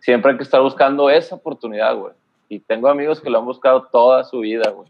siempre 0.00 0.32
hay 0.32 0.36
que 0.36 0.44
estar 0.44 0.60
buscando 0.60 1.10
esa 1.10 1.34
oportunidad, 1.34 1.96
güey. 1.96 2.12
Y 2.48 2.60
tengo 2.60 2.88
amigos 2.88 3.20
que 3.20 3.30
lo 3.30 3.38
han 3.38 3.46
buscado 3.46 3.82
toda 3.90 4.22
su 4.24 4.40
vida, 4.40 4.70
güey. 4.70 4.88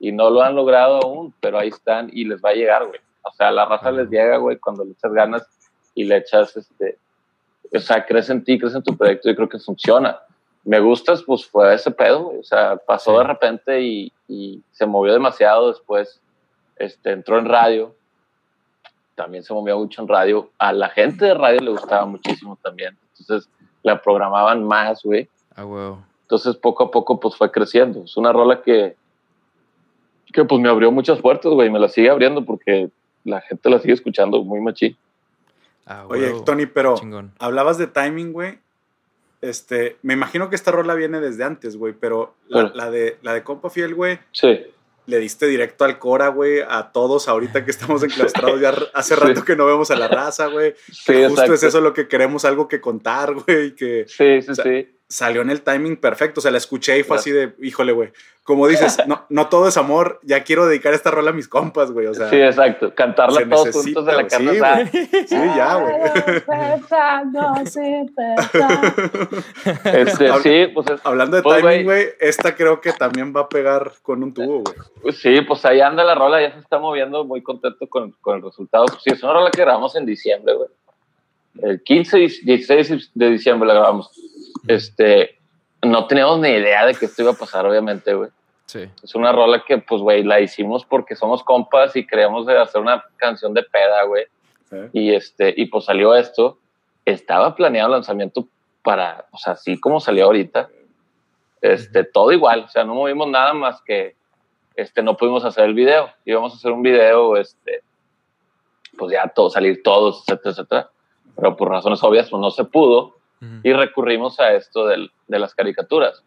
Y 0.00 0.12
no 0.12 0.30
lo 0.30 0.42
han 0.42 0.54
logrado 0.54 1.00
aún, 1.02 1.34
pero 1.40 1.58
ahí 1.58 1.68
están 1.68 2.10
y 2.12 2.24
les 2.24 2.42
va 2.42 2.50
a 2.50 2.54
llegar, 2.54 2.86
güey. 2.86 3.00
O 3.22 3.32
sea, 3.32 3.50
la 3.50 3.64
raza 3.64 3.90
les 3.90 4.08
llega, 4.08 4.36
güey, 4.38 4.58
cuando 4.58 4.84
le 4.84 4.92
echas 4.92 5.12
ganas 5.12 5.46
y 5.94 6.04
le 6.04 6.16
echas, 6.16 6.56
este, 6.56 6.98
o 7.74 7.78
sea, 7.80 8.04
crees 8.04 8.30
en 8.30 8.42
ti, 8.44 8.58
crees 8.58 8.74
en 8.74 8.82
tu 8.82 8.96
proyecto 8.96 9.30
y 9.30 9.34
creo 9.34 9.48
que 9.48 9.58
funciona. 9.58 10.18
Me 10.64 10.78
gustas, 10.80 11.22
pues 11.24 11.44
fue 11.46 11.74
ese 11.74 11.90
pedo, 11.90 12.24
güey. 12.24 12.38
O 12.38 12.44
sea, 12.44 12.76
pasó 12.76 13.12
Sí. 13.12 13.18
de 13.18 13.24
repente 13.24 13.80
y, 13.82 14.12
y 14.28 14.62
se 14.70 14.86
movió 14.86 15.12
demasiado 15.12 15.68
después. 15.68 16.20
Este, 16.76 17.10
entró 17.12 17.38
en 17.38 17.46
radio. 17.46 17.94
También 19.14 19.42
se 19.44 19.52
movió 19.52 19.78
mucho 19.78 20.02
en 20.02 20.08
radio. 20.08 20.50
A 20.58 20.72
la 20.72 20.88
gente 20.88 21.24
de 21.26 21.34
radio 21.34 21.60
le 21.60 21.70
gustaba 21.72 22.06
muchísimo 22.06 22.56
también. 22.62 22.96
Entonces, 23.18 23.48
la 23.82 24.00
programaban 24.00 24.64
más, 24.64 25.02
güey. 25.02 25.28
Ah, 25.54 25.64
huevo. 25.66 26.02
Entonces, 26.22 26.56
poco 26.56 26.84
a 26.84 26.90
poco, 26.90 27.20
pues 27.20 27.36
fue 27.36 27.50
creciendo. 27.50 28.04
Es 28.04 28.16
una 28.16 28.32
rola 28.32 28.62
que, 28.62 28.96
que 30.32 30.44
pues 30.44 30.60
me 30.60 30.68
abrió 30.68 30.90
muchas 30.90 31.20
puertas, 31.20 31.52
güey. 31.52 31.68
Me 31.70 31.78
la 31.78 31.88
sigue 31.88 32.08
abriendo 32.08 32.44
porque 32.44 32.90
la 33.24 33.40
gente 33.42 33.68
la 33.68 33.78
sigue 33.80 33.94
escuchando 33.94 34.42
muy 34.42 34.60
machín. 34.60 34.96
Ah, 35.84 36.06
Oye, 36.08 36.28
huevo. 36.28 36.44
Tony, 36.44 36.66
pero 36.66 36.94
Chingón. 36.94 37.32
hablabas 37.38 37.76
de 37.78 37.86
timing, 37.88 38.32
güey. 38.32 38.58
Este, 39.42 39.96
me 40.02 40.14
imagino 40.14 40.48
que 40.48 40.56
esta 40.56 40.70
rola 40.70 40.94
viene 40.94 41.20
desde 41.20 41.44
antes, 41.44 41.76
güey, 41.76 41.92
pero 41.92 42.34
la, 42.48 42.90
de 42.90 43.18
la 43.22 43.34
de 43.34 43.42
Compa 43.42 43.68
Fiel, 43.70 43.94
güey, 43.94 44.18
Sí, 44.30 44.60
le 45.06 45.18
diste 45.18 45.46
directo 45.46 45.84
al 45.84 45.98
Cora, 45.98 46.28
güey, 46.28 46.60
a 46.66 46.92
todos 46.92 47.26
ahorita 47.28 47.64
que 47.64 47.72
estamos 47.72 48.04
enclaustrados. 48.04 48.60
Ya 48.60 48.72
hace 48.94 49.16
rato 49.16 49.40
Sí. 49.40 49.46
que 49.46 49.56
no 49.56 49.66
vemos 49.66 49.90
a 49.90 49.96
la 49.96 50.06
raza, 50.06 50.46
güey. 50.46 50.74
sí, 50.86 51.12
Justo 51.12 51.28
exacto. 51.28 51.54
es 51.54 51.62
eso 51.64 51.80
lo 51.80 51.92
que 51.92 52.06
queremos, 52.06 52.44
algo 52.44 52.68
que 52.68 52.80
contar, 52.80 53.34
güey, 53.34 53.74
que 53.74 54.04
Sí, 54.06 54.40
sí, 54.42 54.50
O 54.50 54.54
sea, 54.54 54.64
sí. 54.64 54.88
Salió 55.12 55.42
en 55.42 55.50
el 55.50 55.62
timing 55.62 55.96
perfecto. 55.96 56.40
O 56.40 56.42
sea, 56.42 56.50
la 56.50 56.58
escuché 56.58 56.98
y 56.98 57.02
fue 57.02 57.16
así 57.18 57.30
de, 57.30 57.54
híjole, 57.60 57.92
güey. 57.92 58.12
Como 58.44 58.66
dices, 58.66 58.98
no, 59.06 59.24
no 59.28 59.48
todo 59.48 59.68
es 59.68 59.76
amor, 59.76 60.18
ya 60.24 60.42
quiero 60.42 60.66
dedicar 60.66 60.94
esta 60.94 61.10
rola 61.12 61.30
a 61.30 61.32
mis 61.32 61.46
compas, 61.48 61.92
güey. 61.92 62.06
O 62.08 62.14
sea, 62.14 62.28
sí, 62.28 62.36
exacto. 62.40 62.92
Cantarla 62.94 63.48
todos 63.48 63.66
necesita, 63.66 64.00
juntos 64.00 64.06
de 64.06 64.12
la 64.22 64.26
carne 64.26 64.52
Sí, 64.52 64.58
asada. 64.58 64.86
sí, 65.28 65.56
ya, 65.56 65.74
güey. 65.76 65.94
Este, 69.84 70.32
sí, 70.42 70.72
pues 70.74 70.86
es- 70.90 71.00
Hablando 71.04 71.36
de 71.36 71.42
Pues, 71.42 71.60
timing, 71.60 71.84
güey. 71.84 72.04
güey, 72.04 72.08
esta 72.20 72.54
creo 72.54 72.80
que 72.80 72.92
también 72.92 73.32
va 73.34 73.42
a 73.42 73.48
pegar 73.48 73.92
con 74.02 74.22
un 74.22 74.32
tubo, 74.34 74.60
güey. 74.62 74.76
Pues 75.02 75.18
Sí, 75.18 75.40
pues 75.42 75.64
ahí 75.64 75.80
anda 75.80 76.02
la 76.04 76.14
rola, 76.14 76.40
ya 76.40 76.52
se 76.52 76.58
está 76.58 76.78
moviendo, 76.78 77.24
muy 77.24 77.42
contento 77.42 77.86
con, 77.88 78.12
con 78.20 78.36
el 78.38 78.42
resultado. 78.42 78.86
Pues 78.86 79.02
sí, 79.02 79.10
es 79.10 79.22
una 79.22 79.34
rola 79.34 79.50
que 79.50 79.60
grabamos 79.62 79.94
en 79.96 80.06
diciembre, 80.06 80.54
güey. 80.54 80.68
El 81.62 81.82
15 81.82 82.18
y 82.18 82.28
16 82.44 83.10
de 83.14 83.30
diciembre 83.30 83.68
la 83.68 83.74
grabamos. 83.74 84.10
Este, 84.66 85.38
no 85.82 86.06
teníamos 86.06 86.38
ni 86.40 86.48
idea 86.48 86.86
de 86.86 86.94
que 86.94 87.06
esto 87.06 87.22
iba 87.22 87.32
a 87.32 87.36
pasar, 87.36 87.66
obviamente, 87.66 88.14
güey. 88.14 88.30
Sí. 88.66 88.88
Es 89.02 89.14
una 89.14 89.32
rola 89.32 89.64
que, 89.66 89.78
pues, 89.78 90.00
güey, 90.00 90.22
la 90.22 90.40
hicimos 90.40 90.84
porque 90.84 91.16
somos 91.16 91.42
compas 91.42 91.94
y 91.96 92.06
queríamos 92.06 92.46
de 92.46 92.58
hacer 92.58 92.80
una 92.80 93.04
canción 93.16 93.52
de 93.52 93.62
peda, 93.64 94.04
güey. 94.04 94.24
Sí. 94.70 94.76
Y, 94.92 95.14
este, 95.14 95.52
y 95.56 95.66
pues 95.66 95.84
salió 95.84 96.14
esto. 96.14 96.58
Estaba 97.04 97.54
planeado 97.54 97.88
el 97.88 97.92
lanzamiento 97.92 98.46
para, 98.82 99.26
o 99.32 99.38
sea, 99.38 99.54
así 99.54 99.78
como 99.78 100.00
salió 100.00 100.26
ahorita. 100.26 100.68
Este, 101.60 102.04
todo 102.04 102.32
igual, 102.32 102.64
o 102.64 102.68
sea, 102.68 102.84
no 102.84 102.94
movimos 102.94 103.28
nada 103.28 103.52
más 103.52 103.82
que, 103.82 104.16
este, 104.74 105.02
no 105.02 105.16
pudimos 105.16 105.44
hacer 105.44 105.64
el 105.64 105.74
video. 105.74 106.10
Íbamos 106.24 106.52
a 106.52 106.56
hacer 106.56 106.72
un 106.72 106.82
video, 106.82 107.36
este, 107.36 107.82
pues 108.96 109.12
ya 109.12 109.28
todo, 109.28 109.50
salir 109.50 109.82
todos, 109.82 110.20
etcétera, 110.20 110.50
etcétera. 110.50 110.90
Pero 111.36 111.56
por 111.56 111.68
razones 111.68 112.02
obvias, 112.02 112.30
pues 112.30 112.40
no 112.40 112.50
se 112.50 112.64
pudo 112.64 113.21
Ujú. 113.42 113.60
y 113.64 113.72
recurrimos 113.72 114.38
a 114.40 114.52
esto 114.54 114.86
del, 114.86 115.10
de 115.26 115.38
las 115.38 115.54
caricaturas, 115.54 116.22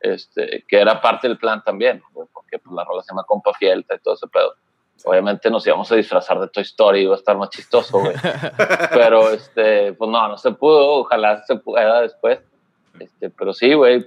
este, 0.00 0.64
que 0.68 0.80
era 0.80 1.00
parte 1.02 1.28
del 1.28 1.36
plan 1.36 1.62
también, 1.64 2.02
porque 2.14 2.58
pues, 2.58 2.74
la 2.74 2.84
rola 2.84 3.02
se 3.02 3.10
llama 3.12 3.24
Compa 3.24 3.52
Fiel 3.54 3.84
y 3.94 3.98
todo 3.98 4.14
ese 4.14 4.28
pedo. 4.28 4.54
Obviamente 5.04 5.50
nos 5.50 5.66
íbamos 5.66 5.90
a 5.92 5.96
disfrazar 5.96 6.38
de 6.40 6.48
Toy 6.48 6.62
Story, 6.62 7.00
iba 7.00 7.14
a 7.14 7.18
estar 7.18 7.36
más 7.36 7.50
chistoso, 7.50 7.98
güey. 8.00 8.14
pero, 8.92 9.30
este, 9.30 9.92
pues 9.94 10.10
no, 10.10 10.28
no 10.28 10.36
se 10.38 10.52
pudo, 10.52 11.00
ojalá 11.00 11.42
se 11.44 11.56
pueda 11.56 12.02
después. 12.02 12.38
Este, 12.98 13.30
pero 13.30 13.52
sí, 13.54 13.72
güey, 13.74 14.06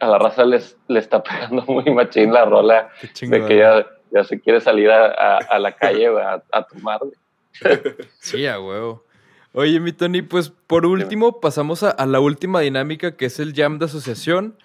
a 0.00 0.06
la 0.08 0.18
raza 0.18 0.44
les, 0.44 0.76
le 0.88 0.98
está 0.98 1.22
pegando 1.22 1.62
muy 1.68 1.84
machín 1.94 2.32
la 2.32 2.44
rola 2.44 2.90
de 3.20 3.46
que 3.46 3.56
ya, 3.58 3.86
ya 4.10 4.24
se 4.24 4.40
quiere 4.40 4.60
salir 4.60 4.90
a, 4.90 5.06
a- 5.06 5.38
a 5.38 5.58
la 5.60 5.72
calle 5.72 6.08
a, 6.08 6.42
a 6.50 6.62
tomar, 6.64 6.98
güey. 7.00 7.14
Sí, 8.18 8.46
a 8.46 8.58
huevo. 8.60 9.04
Oye, 9.52 9.80
mi 9.80 9.92
Tony, 9.92 10.22
pues 10.22 10.50
por 10.50 10.86
último 10.86 11.40
pasamos 11.40 11.82
a, 11.82 11.90
a 11.90 12.06
la 12.06 12.20
última 12.20 12.60
dinámica 12.60 13.16
que 13.16 13.26
es 13.26 13.40
el 13.40 13.52
jam 13.54 13.78
de 13.78 13.86
asociación. 13.86 14.56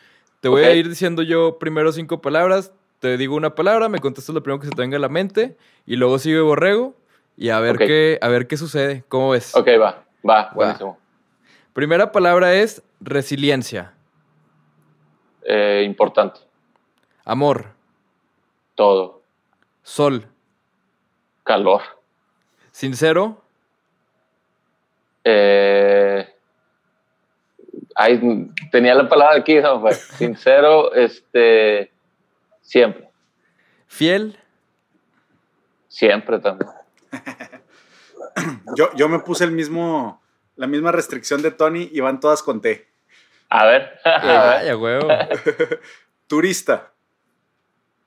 Te 0.42 0.48
voy 0.50 0.64
a 0.64 0.74
ir 0.74 0.88
diciendo 0.90 1.24
yo 1.24 1.58
primero 1.58 1.92
cinco 1.92 2.22
palabras, 2.22 2.72
te 3.00 3.18
digo 3.18 3.36
una 3.36 3.56
palabra, 3.56 3.90
me 3.90 4.00
contestas 4.00 4.36
lo 4.36 4.44
primero 4.44 4.60
que 4.62 4.68
se 4.68 4.74
te 4.74 4.82
venga 4.82 4.98
a 4.98 5.00
la 5.00 5.10
mente 5.10 5.58
y 5.88 5.96
luego 5.96 6.20
sigue 6.20 6.40
Borrego 6.40 6.94
y 7.36 7.50
a 7.50 7.60
ver 7.60 7.78
qué 7.78 8.20
a 8.22 8.28
ver 8.28 8.46
qué 8.48 8.58
sucede. 8.58 9.04
¿Cómo 9.10 9.32
ves? 9.32 9.56
Ok, 9.56 9.68
va, 9.82 10.06
va, 10.28 10.52
buenísimo. 10.54 11.00
Primera 11.74 12.12
palabra 12.12 12.54
es 12.54 12.84
resiliencia, 13.02 13.94
Eh, 15.48 15.84
importante, 15.86 16.40
amor, 17.26 17.74
todo, 18.76 19.24
sol, 19.84 20.28
calor. 21.44 21.82
sincero, 22.72 23.44
Eh, 25.26 26.28
tenía 28.72 28.94
la 28.96 29.10
palabra 29.10 29.38
aquí. 29.38 29.60
Fue 29.82 29.94
sincero, 30.18 30.94
este, 30.94 31.92
siempre, 32.62 33.10
fiel, 33.88 34.38
siempre 35.88 36.40
también. 36.40 36.70
Yo, 38.76 38.90
yo 38.96 39.10
me 39.10 39.20
puse 39.20 39.46
el 39.46 39.52
mismo, 39.52 40.22
la 40.56 40.68
misma 40.68 40.92
restricción 40.92 41.42
de 41.42 41.52
Tony 41.52 41.90
y 41.92 42.00
van 42.02 42.20
todas 42.20 42.44
con 42.44 42.62
T. 42.62 42.88
A 43.50 43.66
ver, 43.66 44.00
a 44.06 44.78
huevo. 44.78 45.08
Turista, 46.28 46.92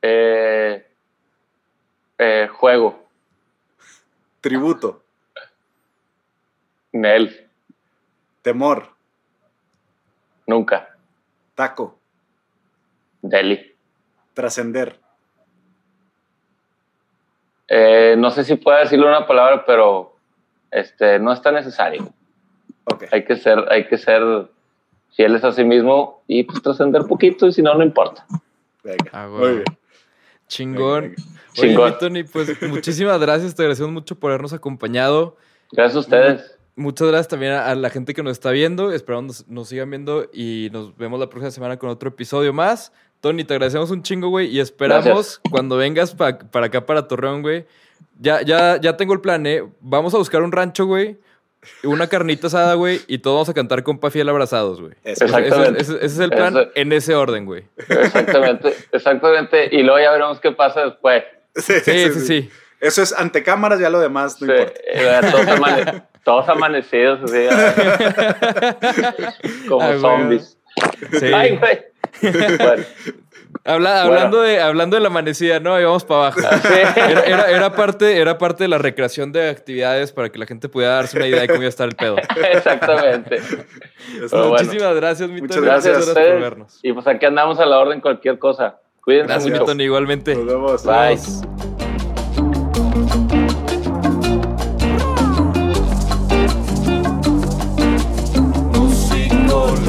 Eh, 0.02 0.86
eh, 2.18 2.48
juego, 2.52 3.08
tributo, 4.40 5.04
Nel, 6.98 7.46
temor, 8.42 8.88
nunca, 10.46 10.96
taco, 11.54 11.96
Deli. 13.22 13.74
trascender, 14.34 14.98
Eh, 17.70 18.14
no 18.16 18.30
sé 18.30 18.44
si 18.44 18.54
puedo 18.56 18.78
decirle 18.78 19.06
una 19.06 19.26
palabra, 19.26 19.64
pero 19.66 20.16
este, 20.70 21.18
no 21.18 21.32
está 21.34 21.52
necesario. 21.52 22.08
Hay 23.12 23.24
que 23.26 23.36
ser, 23.36 23.58
hay 23.70 23.86
que 23.86 23.98
ser 23.98 24.22
fieles 25.14 25.44
a 25.44 25.52
sí 25.52 25.64
mismo 25.64 26.22
y 26.26 26.44
pues 26.44 26.62
trascender 26.62 27.02
poquito 27.02 27.46
y 27.46 27.52
si 27.52 27.60
no, 27.62 27.74
no 27.74 27.84
importa. 27.84 28.24
Venga, 28.82 29.10
Ah, 29.12 29.28
muy 29.28 29.52
bien. 29.52 29.64
Chingón. 30.46 31.02
Venga, 31.02 31.14
Oye, 31.58 31.68
Chingón. 31.68 31.98
Tony, 31.98 32.24
pues 32.24 32.62
muchísimas 32.62 33.20
gracias, 33.20 33.54
te 33.54 33.62
agradecemos 33.62 33.92
mucho 33.92 34.18
por 34.18 34.30
habernos 34.30 34.54
acompañado. 34.54 35.36
Gracias 35.70 35.96
a 35.96 36.00
ustedes. 36.00 36.57
Muchas 36.78 37.08
gracias 37.08 37.28
también 37.28 37.52
a, 37.52 37.74
la 37.74 37.90
gente 37.90 38.14
que 38.14 38.22
nos 38.22 38.32
está 38.32 38.50
viendo. 38.50 38.92
Esperamos 38.92 39.24
nos, 39.26 39.48
nos 39.48 39.68
sigan 39.68 39.90
viendo 39.90 40.28
y 40.32 40.68
nos 40.72 40.96
vemos 40.96 41.18
la 41.20 41.28
próxima 41.28 41.50
semana 41.50 41.76
con 41.76 41.90
otro 41.90 42.08
episodio 42.10 42.52
más. 42.52 42.92
Tony, 43.20 43.42
te 43.44 43.54
agradecemos 43.54 43.90
un 43.90 44.02
chingo, 44.02 44.28
güey. 44.28 44.46
Y 44.46 44.60
esperamos 44.60 45.04
Gracias. 45.04 45.40
cuando 45.50 45.76
vengas 45.76 46.14
pa- 46.14 46.38
para 46.38 46.66
acá, 46.66 46.86
para 46.86 47.08
Torreón, 47.08 47.42
güey. 47.42 47.66
Ya, 48.20 48.42
ya, 48.42 48.80
ya 48.80 48.96
tengo 48.96 49.12
el 49.12 49.20
plan, 49.20 49.44
¿eh? 49.46 49.64
Vamos 49.80 50.14
a 50.14 50.18
buscar 50.18 50.42
un 50.42 50.52
rancho, 50.52 50.86
güey. 50.86 51.18
Una 51.82 52.06
carnita 52.06 52.46
asada, 52.46 52.74
güey. 52.74 53.00
Y 53.08 53.18
todos 53.18 53.34
vamos 53.34 53.48
a 53.48 53.54
cantar 53.54 53.82
con 53.82 54.00
Fiel 54.12 54.28
abrazados, 54.28 54.80
güey. 54.80 54.92
Ese, 55.02 55.24
Exactamente. 55.24 55.82
ese- 55.82 55.96
ese 55.96 56.06
es 56.06 56.18
el 56.20 56.30
plan 56.30 56.56
Eso. 56.56 56.68
en 56.76 56.92
ese 56.92 57.14
orden, 57.16 57.44
güey. 57.44 57.64
Exactamente, 57.76 58.74
exactamente. 58.92 59.68
Y 59.76 59.82
luego 59.82 59.98
ya 59.98 60.12
veremos 60.12 60.38
qué 60.40 60.52
pasa 60.52 60.82
después. 60.84 61.24
Sí, 61.56 61.72
Sí, 61.84 62.10
sí, 62.12 62.20
sí. 62.20 62.50
Eso 62.80 63.02
es 63.02 63.12
ante 63.12 63.42
cámaras, 63.42 63.80
ya 63.80 63.90
lo 63.90 63.98
demás 63.98 64.40
no 64.40 64.46
Sí, 64.46 64.52
importa. 64.52 64.80
eh, 64.92 65.20
amane- 65.56 66.04
todos 66.28 66.46
amanecidos, 66.50 67.20
así, 67.24 67.46
como 69.68 69.86
güey. 69.86 69.98
zombies. 70.00 70.58
Sí. 71.18 71.26
Ay, 71.34 71.56
güey. 71.56 71.78
Bueno, 72.58 72.84
Habla- 73.64 74.04
Bueno. 74.04 74.14
hablando, 74.18 74.42
de, 74.42 74.60
hablando 74.60 74.96
de 74.96 75.00
la 75.00 75.08
amanecida, 75.08 75.58
¿no? 75.58 75.74
Ahí 75.74 75.84
vamos 75.84 76.04
para 76.04 76.26
abajo. 76.28 76.40
Era, 76.68 77.22
era- 77.24 77.50
era 77.50 77.72
parte, 77.74 78.18
era 78.20 78.36
parte 78.36 78.64
de 78.64 78.68
la 78.68 78.76
recreación 78.76 79.32
de 79.32 79.48
actividades 79.48 80.12
para 80.12 80.28
que 80.30 80.38
la 80.38 80.44
gente 80.46 80.68
pudiera 80.68 80.96
darse 80.96 81.16
una 81.16 81.26
idea 81.28 81.40
de 81.40 81.46
cómo 81.48 81.60
iba 81.60 81.66
a 81.66 81.70
estar 81.70 81.88
el 81.88 81.96
pedo. 81.96 82.16
exactamente. 82.52 83.36
Eso 83.36 84.28
Pero 84.30 84.48
bueno. 84.50 84.64
Muchísimas 84.64 84.94
gracias, 84.96 85.30
mi 85.30 85.40
Muchas 85.40 85.62
gracias. 85.62 85.94
Gracias 85.94 85.96
a 85.96 86.12
por 86.14 86.22
ustedes. 86.22 86.40
vernos. 86.42 86.78
Y 86.82 86.92
pues 86.92 87.06
aquí 87.06 87.24
andamos 87.24 87.58
a 87.58 87.64
la 87.64 87.78
orden 87.78 88.00
cualquier 88.02 88.38
cosa. 88.38 88.78
Cuídense 89.00 89.28
Gracias, 89.28 89.46
mi 89.52 89.58
mucho. 89.58 89.64
Tony, 89.64 89.84
igualmente. 89.84 90.34
Nos 90.34 90.46
vemos. 90.46 90.84
Bye. 90.84 91.77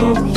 Oh. 0.02 0.29